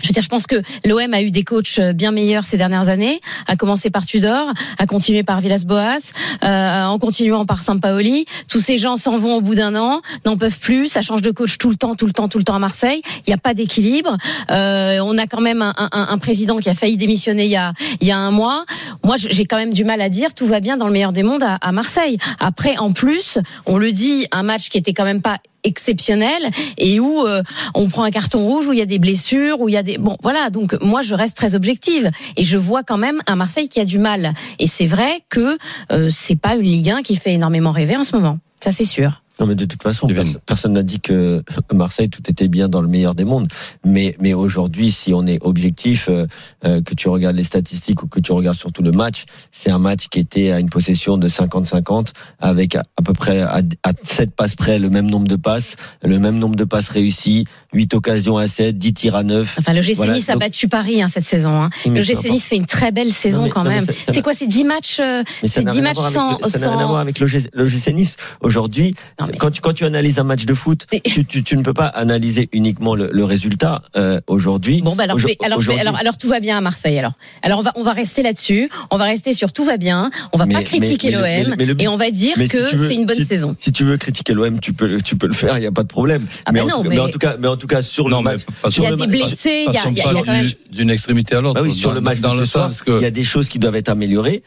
Je 0.00 0.08
veux 0.08 0.14
dire, 0.14 0.22
je 0.22 0.28
pense 0.28 0.46
que 0.46 0.56
l'OM 0.86 1.12
a 1.12 1.20
eu 1.20 1.30
des 1.30 1.44
coachs 1.44 1.78
bien 1.78 2.12
meilleurs 2.12 2.44
ces 2.44 2.56
dernières 2.56 2.88
années, 2.88 3.20
à 3.46 3.56
commencer 3.56 3.90
par 3.90 4.06
Tudor, 4.06 4.50
à 4.78 4.86
continuer 4.86 5.22
par 5.22 5.42
Villas-Boas, 5.42 6.12
euh, 6.42 6.84
en 6.84 6.98
continuant 6.98 7.44
par 7.44 7.62
Sampaoli. 7.62 8.24
Tous 8.48 8.60
ces 8.60 8.78
gens 8.78 8.96
s'en 8.96 9.18
vont 9.18 9.36
au 9.36 9.40
bout 9.42 9.54
d'un 9.54 9.76
an, 9.76 10.00
n'en 10.24 10.38
peuvent 10.38 10.58
plus, 10.58 10.86
ça 10.86 11.02
change 11.02 11.20
de 11.20 11.30
coach 11.30 11.58
tout 11.58 11.68
le 11.68 11.76
temps, 11.76 11.94
tout 11.94 12.06
le 12.06 12.12
temps, 12.12 12.28
tout 12.28 12.38
le 12.38 12.44
temps 12.44 12.54
à 12.54 12.58
Marseille. 12.58 13.02
Il 13.18 13.30
n'y 13.30 13.34
a 13.34 13.38
pas 13.38 13.52
d'équilibre. 13.52 14.16
Euh, 14.50 15.00
on 15.04 15.18
a 15.18 15.26
quand 15.26 15.42
même 15.42 15.60
un, 15.60 15.74
un, 15.76 15.90
un, 15.92 16.18
président 16.18 16.56
qui 16.56 16.70
a 16.70 16.74
failli 16.74 16.96
démissionner 16.96 17.44
il 17.44 17.50
y 17.50 17.56
a, 17.56 17.74
il 18.00 18.06
y 18.06 18.12
a 18.12 18.18
un 18.18 18.30
mois. 18.30 18.64
Moi, 19.04 19.16
j'ai 19.18 19.44
quand 19.44 19.58
même 19.58 19.74
du 19.74 19.84
mal 19.84 20.00
à 20.00 20.08
dire 20.08 20.32
tout 20.32 20.46
va 20.46 20.60
bien 20.60 20.78
dans 20.78 20.86
le 20.86 20.92
meilleur 20.92 21.12
des 21.12 21.22
mondes 21.22 21.42
à, 21.42 21.56
à 21.56 21.70
Marseille. 21.72 22.16
Après, 22.40 22.78
en 22.78 22.92
plus, 22.92 23.38
on 23.66 23.76
le 23.76 23.92
dit, 23.92 24.26
un 24.32 24.42
match 24.42 24.70
qui 24.70 24.78
était 24.78 24.94
quand 24.94 25.04
même 25.04 25.20
pas 25.20 25.36
exceptionnel 25.64 26.42
et 26.78 27.00
où 27.00 27.26
euh, 27.26 27.42
on 27.74 27.88
prend 27.88 28.04
un 28.04 28.10
carton 28.10 28.46
rouge 28.46 28.66
où 28.66 28.72
il 28.72 28.78
y 28.78 28.82
a 28.82 28.86
des 28.86 28.98
blessures 28.98 29.60
où 29.60 29.68
il 29.68 29.72
y 29.72 29.78
a 29.78 29.82
des 29.82 29.98
bon 29.98 30.16
voilà. 30.22 30.50
Donc 30.50 30.76
moi 30.80 31.02
je 31.02 31.14
reste 31.14 31.36
très 31.36 31.54
objective 31.54 32.10
et 32.36 32.44
je 32.44 32.58
vois 32.58 32.82
quand 32.82 32.98
même 32.98 33.20
un 33.26 33.36
Marseille 33.36 33.68
qui 33.68 33.80
a 33.80 33.84
du 33.84 33.98
mal. 33.98 34.34
Et 34.58 34.66
c'est 34.66 34.86
vrai 34.86 35.20
que 35.28 35.58
euh, 35.90 36.08
c'est 36.10 36.36
pas 36.36 36.54
une 36.54 36.62
Ligue 36.62 36.90
1 36.90 37.02
qui 37.02 37.16
fait 37.16 37.34
énormément 37.34 37.72
rêver 37.72 37.96
en 37.96 38.04
ce 38.04 38.14
moment. 38.14 38.38
Ça 38.60 38.72
c'est 38.72 38.84
sûr 38.84 39.21
Non, 39.42 39.48
mais 39.48 39.54
de 39.54 39.64
toute 39.64 39.82
façon, 39.82 40.08
personne 40.46 40.72
n'a 40.74 40.82
dit 40.82 41.00
que 41.00 41.42
Marseille 41.72 42.08
tout 42.08 42.22
était 42.30 42.48
bien 42.48 42.68
dans 42.68 42.80
le 42.80 42.88
meilleur 42.88 43.14
des 43.14 43.24
mondes. 43.24 43.48
Mais, 43.84 44.16
mais 44.20 44.34
aujourd'hui, 44.34 44.92
si 44.92 45.12
on 45.12 45.26
est 45.26 45.38
objectif, 45.42 46.08
euh, 46.08 46.26
euh, 46.64 46.80
que 46.82 46.94
tu 46.94 47.08
regardes 47.08 47.36
les 47.36 47.44
statistiques 47.44 48.02
ou 48.02 48.06
que 48.06 48.20
tu 48.20 48.32
regardes 48.32 48.56
surtout 48.56 48.82
le 48.82 48.92
match, 48.92 49.24
c'est 49.50 49.70
un 49.70 49.78
match 49.78 50.08
qui 50.08 50.20
était 50.20 50.52
à 50.52 50.60
une 50.60 50.70
possession 50.70 51.18
de 51.18 51.28
50-50 51.28 52.08
avec 52.40 52.76
à, 52.76 52.82
à 52.96 53.02
peu 53.02 53.12
près 53.12 53.40
à, 53.40 53.62
à 53.82 53.92
7 54.02 54.30
passes 54.34 54.54
près 54.54 54.78
le 54.78 54.90
même 54.90 55.10
nombre 55.10 55.26
de 55.28 55.36
passes, 55.36 55.76
le 56.02 56.18
même 56.18 56.38
nombre 56.38 56.56
de 56.56 56.64
passes 56.64 56.88
réussies, 56.88 57.44
8 57.72 57.94
occasions 57.94 58.36
à 58.38 58.46
7, 58.46 58.78
10 58.78 58.94
tirs 58.94 59.16
à 59.16 59.22
9. 59.24 59.56
Enfin, 59.58 59.72
le 59.72 59.82
GC 59.82 59.96
Voilà, 59.96 60.12
Nice 60.14 60.28
a 60.28 60.34
donc- 60.34 60.42
battu 60.42 60.68
Paris 60.68 61.02
hein, 61.02 61.08
cette 61.08 61.24
saison. 61.24 61.62
Hein. 61.62 61.70
Le 61.86 62.02
GC. 62.02 62.30
Nice 62.30 62.46
fait 62.46 62.56
une 62.56 62.66
très 62.66 62.92
belle 62.92 63.12
saison 63.12 63.38
Non, 63.38 63.44
mais- 63.44 63.50
quand 63.50 63.64
non, 63.64 63.70
même. 63.70 63.84
C'est 64.08 64.22
quoi, 64.22 64.34
c'est 64.34 64.46
10 64.46 64.64
matchs 64.64 65.00
euh, 65.00 65.22
C'est 65.44 65.62
n'a 65.64 65.72
10 65.72 65.80
rien, 65.80 65.90
à 65.90 65.94
matchs 65.94 66.12
sans- 66.12 66.28
avec 66.34 66.44
le- 66.44 66.50
ça 66.50 66.58
n'a 66.60 66.70
rien 66.76 66.84
à 66.84 66.86
voir 66.86 67.00
avec 67.00 67.18
le, 67.18 67.26
GC 67.26 67.92
Nice. 67.92 68.16
Aujourd'hui, 68.40 68.94
mais- 69.32 69.38
quand, 69.38 69.50
tu, 69.50 69.60
quand 69.60 69.72
tu 69.72 69.84
analyses 69.84 70.18
un 70.18 70.24
match 70.24 70.44
de 70.44 70.54
foot, 70.54 70.86
tu, 71.04 71.24
tu, 71.24 71.42
tu 71.42 71.56
ne 71.56 71.62
peux 71.62 71.74
pas 71.74 71.86
analyser 71.86 72.48
uniquement 72.52 72.94
le, 72.94 73.10
le 73.12 73.24
résultat. 73.24 73.82
Euh, 73.96 74.20
Aujourd'hui, 74.28 74.82
Bon, 74.82 74.94
bah 74.94 75.04
alors, 75.04 75.16
Aujourd- 75.16 75.30
alors, 75.44 75.58
aujourd'hui- 75.58 75.80
alors, 75.80 75.96
alors 75.96 76.16
tout 76.18 76.28
va 76.28 76.40
bien 76.40 76.56
à 76.56 76.60
Marseille. 76.60 76.98
Alors, 76.98 77.12
alors 77.42 77.58
on 77.58 77.62
va, 77.62 77.72
on 77.76 77.82
va 77.82 77.92
rester 77.92 78.22
là-dessus. 78.22 78.68
On 78.90 78.96
va 78.96 79.04
rester 79.04 79.32
sur 79.32 79.52
tout 79.52 79.64
va 79.64 79.76
bien. 79.76 80.10
On 80.32 80.38
va 80.38 80.46
Mais- 80.46 80.54
pas 80.54 80.62
critiquer 80.62 81.10
mais- 81.10 81.44
mais 81.44 81.56
mais 81.56 81.66
l'OM 81.66 81.76
mais 81.78 81.84
et 81.84 81.88
on 81.88 81.96
va 81.96 82.10
dire 82.10 82.34
mais 82.36 82.46
si 82.46 82.52
que 82.56 82.86
c'est 82.88 82.94
une 82.94 83.06
bonne 83.06 83.16
si- 83.16 83.24
saison. 83.24 83.54
Si 83.58 83.72
tu 83.72 83.84
veux 83.84 83.96
critiquer 83.96 84.32
l'OM, 84.34 84.60
tu 84.60 84.72
peux, 84.72 85.00
tu 85.00 85.16
peux 85.16 85.26
le 85.26 85.32
faire, 85.34 85.56
il 85.58 85.60
n'y 85.60 85.66
a 85.66 85.72
pas 85.72 85.82
de 85.82 85.88
problème. 85.88 86.26
Ah 86.46 86.52
mais, 86.52 86.60
bah 86.60 86.64
en 86.66 86.68
non, 86.78 86.82
tout, 86.84 86.90
mais- 86.90 86.98
en 86.98 87.08
tout 87.08 87.18
cas, 87.18 87.36
mais 87.38 87.48
en 87.48 87.56
tout 87.56 87.66
cas, 87.66 87.82
sur 87.82 88.08
Non, 88.08 88.18
le 88.18 88.24
mais 88.24 88.30
match, 88.32 88.40
Il 88.66 88.70
sur 88.72 88.84
y 88.84 88.86
a 88.86 88.90
le 88.90 88.96
des 88.96 89.06
match- 89.06 89.10
blessés, 89.28 89.64
il 89.68 89.74
y 89.74 89.76
a, 89.78 90.42
d'une 90.70 90.90
extrémité 90.90 91.34
à 91.36 91.40
l'autre. 91.40 91.54
Bah 91.54 91.60
oui, 91.62 91.72
sur 91.72 91.92
le 91.92 92.00
match 92.00 92.20
dans 92.20 92.34
de 92.34 92.40
le 92.40 92.46
sens 92.46 92.82
il 92.86 93.00
y 93.02 93.04
a 93.04 93.10
des 93.10 93.24
choses 93.24 93.48
qui 93.48 93.58
doivent 93.58 93.76
être 93.76 93.88
améliorées, 93.88 94.42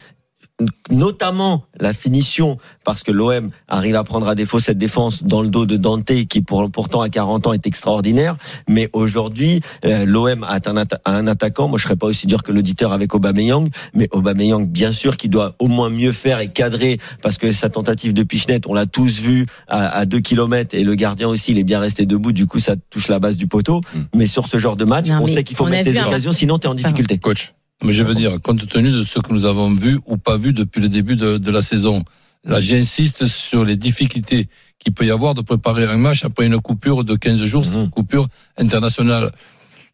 notamment 0.90 1.64
la 1.78 1.92
finition, 1.92 2.58
parce 2.84 3.02
que 3.02 3.12
l'OM 3.12 3.50
arrive 3.68 3.96
à 3.96 4.04
prendre 4.04 4.28
à 4.28 4.34
défaut 4.34 4.60
cette 4.60 4.78
défense 4.78 5.22
dans 5.24 5.42
le 5.42 5.48
dos 5.48 5.66
de 5.66 5.76
Dante, 5.76 6.26
qui 6.28 6.40
pour, 6.42 6.70
pourtant 6.70 7.00
à 7.02 7.08
40 7.08 7.46
ans 7.46 7.52
est 7.52 7.66
extraordinaire. 7.66 8.36
Mais 8.68 8.88
aujourd'hui, 8.92 9.60
euh, 9.84 10.04
l'OM 10.06 10.44
a 10.44 10.54
un, 10.54 10.58
atta- 10.58 10.98
a 11.04 11.12
un 11.12 11.26
attaquant. 11.26 11.68
Moi, 11.68 11.78
je 11.78 11.84
serais 11.84 11.96
pas 11.96 12.06
aussi 12.06 12.26
dur 12.26 12.42
que 12.42 12.52
l'auditeur 12.52 12.92
avec 12.92 13.14
Aubameyang, 13.14 13.68
mais 13.94 14.08
Aubameyang, 14.12 14.66
bien 14.66 14.92
sûr, 14.92 15.16
qui 15.16 15.28
doit 15.28 15.54
au 15.58 15.68
moins 15.68 15.90
mieux 15.90 16.12
faire 16.12 16.40
et 16.40 16.48
cadrer, 16.48 16.98
parce 17.22 17.38
que 17.38 17.52
sa 17.52 17.68
tentative 17.68 18.14
de 18.14 18.22
pichenette, 18.22 18.66
on 18.66 18.74
l'a 18.74 18.86
tous 18.86 19.20
vu 19.20 19.46
à, 19.68 19.88
à 19.88 20.06
2 20.06 20.20
km, 20.20 20.74
et 20.74 20.84
le 20.84 20.94
gardien 20.94 21.28
aussi, 21.28 21.52
il 21.52 21.58
est 21.58 21.64
bien 21.64 21.80
resté 21.80 22.06
debout. 22.06 22.32
Du 22.32 22.46
coup, 22.46 22.60
ça 22.60 22.74
touche 22.90 23.08
la 23.08 23.18
base 23.18 23.36
du 23.36 23.46
poteau. 23.46 23.80
Mm. 23.94 23.98
Mais 24.14 24.26
sur 24.26 24.46
ce 24.46 24.58
genre 24.58 24.76
de 24.76 24.84
match, 24.84 25.08
Non, 25.08 25.20
on 25.22 25.26
sait 25.26 25.44
qu'il 25.44 25.56
faut 25.56 25.66
mettre 25.66 25.90
des 25.90 25.98
un 25.98 26.06
occasions, 26.06 26.32
sinon 26.32 26.58
tu 26.58 26.66
es 26.66 26.70
en 26.70 26.74
difficulté. 26.74 27.18
Coach. 27.18 27.52
Mais 27.84 27.92
je 27.92 28.02
veux 28.02 28.14
dire, 28.14 28.40
compte 28.42 28.66
tenu 28.68 28.90
de 28.90 29.02
ce 29.02 29.18
que 29.18 29.32
nous 29.32 29.44
avons 29.44 29.72
vu 29.74 29.98
ou 30.06 30.16
pas 30.16 30.36
vu 30.38 30.52
depuis 30.52 30.80
le 30.80 30.88
début 30.88 31.16
de, 31.16 31.36
de 31.38 31.50
la 31.50 31.62
saison, 31.62 32.04
là 32.44 32.60
j'insiste 32.60 33.26
sur 33.26 33.64
les 33.64 33.76
difficultés 33.76 34.48
qu'il 34.78 34.92
peut 34.94 35.04
y 35.04 35.10
avoir 35.10 35.34
de 35.34 35.42
préparer 35.42 35.84
un 35.84 35.96
match 35.96 36.24
après 36.24 36.46
une 36.46 36.58
coupure 36.60 37.04
de 37.04 37.14
15 37.16 37.44
jours, 37.44 37.66
Mhm. 37.66 37.84
une 37.84 37.90
coupure 37.90 38.28
internationale. 38.56 39.30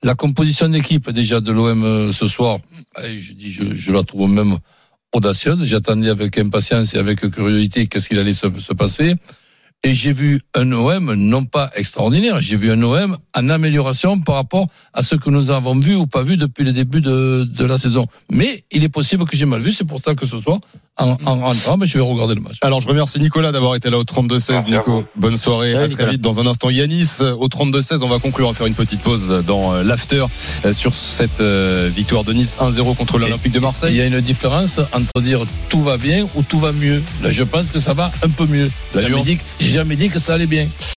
La 0.04 0.14
composition 0.14 0.68
d'équipe 0.68 1.10
déjà 1.10 1.40
de 1.40 1.52
l'OM 1.52 1.84
euh, 1.84 2.12
ce 2.12 2.26
soir, 2.26 2.58
eh, 3.04 3.16
je, 3.18 3.32
dis, 3.34 3.50
je, 3.50 3.74
je 3.74 3.92
la 3.92 4.02
trouve 4.02 4.28
même 4.30 4.58
audacieuse. 5.12 5.64
J'attendais 5.64 6.08
avec 6.08 6.38
impatience 6.38 6.94
et 6.94 6.98
avec 6.98 7.20
curiosité 7.30 7.86
qu'est-ce 7.86 8.08
qu'il 8.08 8.18
allait 8.18 8.32
se, 8.34 8.46
se 8.58 8.72
passer. 8.72 9.14
Et 9.84 9.94
j'ai 9.94 10.12
vu 10.12 10.40
un 10.54 10.70
OM 10.70 11.12
non 11.14 11.44
pas 11.44 11.72
extraordinaire, 11.74 12.40
j'ai 12.40 12.56
vu 12.56 12.70
un 12.70 12.80
OM 12.82 13.18
en 13.34 13.48
amélioration 13.48 14.20
par 14.20 14.36
rapport 14.36 14.68
à 14.92 15.02
ce 15.02 15.16
que 15.16 15.28
nous 15.28 15.50
avons 15.50 15.76
vu 15.76 15.96
ou 15.96 16.06
pas 16.06 16.22
vu 16.22 16.36
depuis 16.36 16.62
le 16.62 16.72
début 16.72 17.00
de, 17.00 17.64
la 17.64 17.76
saison. 17.78 18.06
Mais 18.30 18.64
il 18.70 18.84
est 18.84 18.88
possible 18.88 19.24
que 19.24 19.36
j'ai 19.36 19.44
mal 19.44 19.60
vu, 19.60 19.72
c'est 19.72 19.84
pour 19.84 20.00
ça 20.00 20.14
que 20.14 20.24
ce 20.24 20.40
soir, 20.40 20.60
en, 20.98 21.16
en 21.24 21.40
rentrant, 21.40 21.78
ben, 21.78 21.86
je 21.86 21.96
vais 21.98 22.04
regarder 22.04 22.34
le 22.34 22.40
match. 22.42 22.58
Alors 22.60 22.80
je 22.80 22.88
remercie 22.88 23.18
Nicolas 23.18 23.50
d'avoir 23.50 23.74
été 23.74 23.88
là 23.88 23.98
au 23.98 24.04
32-16. 24.04 24.28
Merci 24.28 24.52
à 24.52 24.60
Nico, 24.78 25.04
bonne 25.16 25.36
soirée. 25.36 25.74
Ouais, 25.74 25.84
à 25.84 25.88
très 25.88 26.10
vite. 26.10 26.20
Dans 26.20 26.38
un 26.38 26.46
instant, 26.46 26.68
Yanis 26.70 27.08
euh, 27.20 27.34
au 27.34 27.48
32-16. 27.48 28.02
On 28.02 28.08
va 28.08 28.18
conclure, 28.18 28.46
on 28.48 28.52
va 28.52 28.56
faire 28.56 28.66
une 28.66 28.74
petite 28.74 29.00
pause 29.00 29.42
dans 29.46 29.72
euh, 29.72 29.82
l'after 29.82 30.26
euh, 30.66 30.72
sur 30.72 30.94
cette 30.94 31.40
euh, 31.40 31.90
victoire 31.94 32.24
de 32.24 32.32
Nice 32.34 32.56
1-0 32.60 32.94
contre 32.94 33.18
l'Olympique 33.18 33.52
de 33.52 33.58
Il 33.58 33.62
Marseille. 33.62 33.96
y 33.96 34.00
a 34.02 34.06
une 34.06 34.20
différence 34.20 34.80
entre 34.92 35.20
dire 35.22 35.40
tout 35.70 35.82
va 35.82 35.96
bien 35.96 36.26
ou 36.36 36.42
tout 36.42 36.58
va 36.58 36.72
mieux. 36.72 37.02
Là, 37.22 37.30
je 37.30 37.42
pense 37.42 37.66
que 37.68 37.78
ça 37.78 37.94
va 37.94 38.10
un 38.22 38.28
peu 38.28 38.46
mieux. 38.46 38.70
J'ai 39.60 39.70
jamais 39.72 39.96
dit 39.96 40.10
que 40.10 40.18
ça 40.18 40.34
allait 40.34 40.46
bien. 40.46 40.68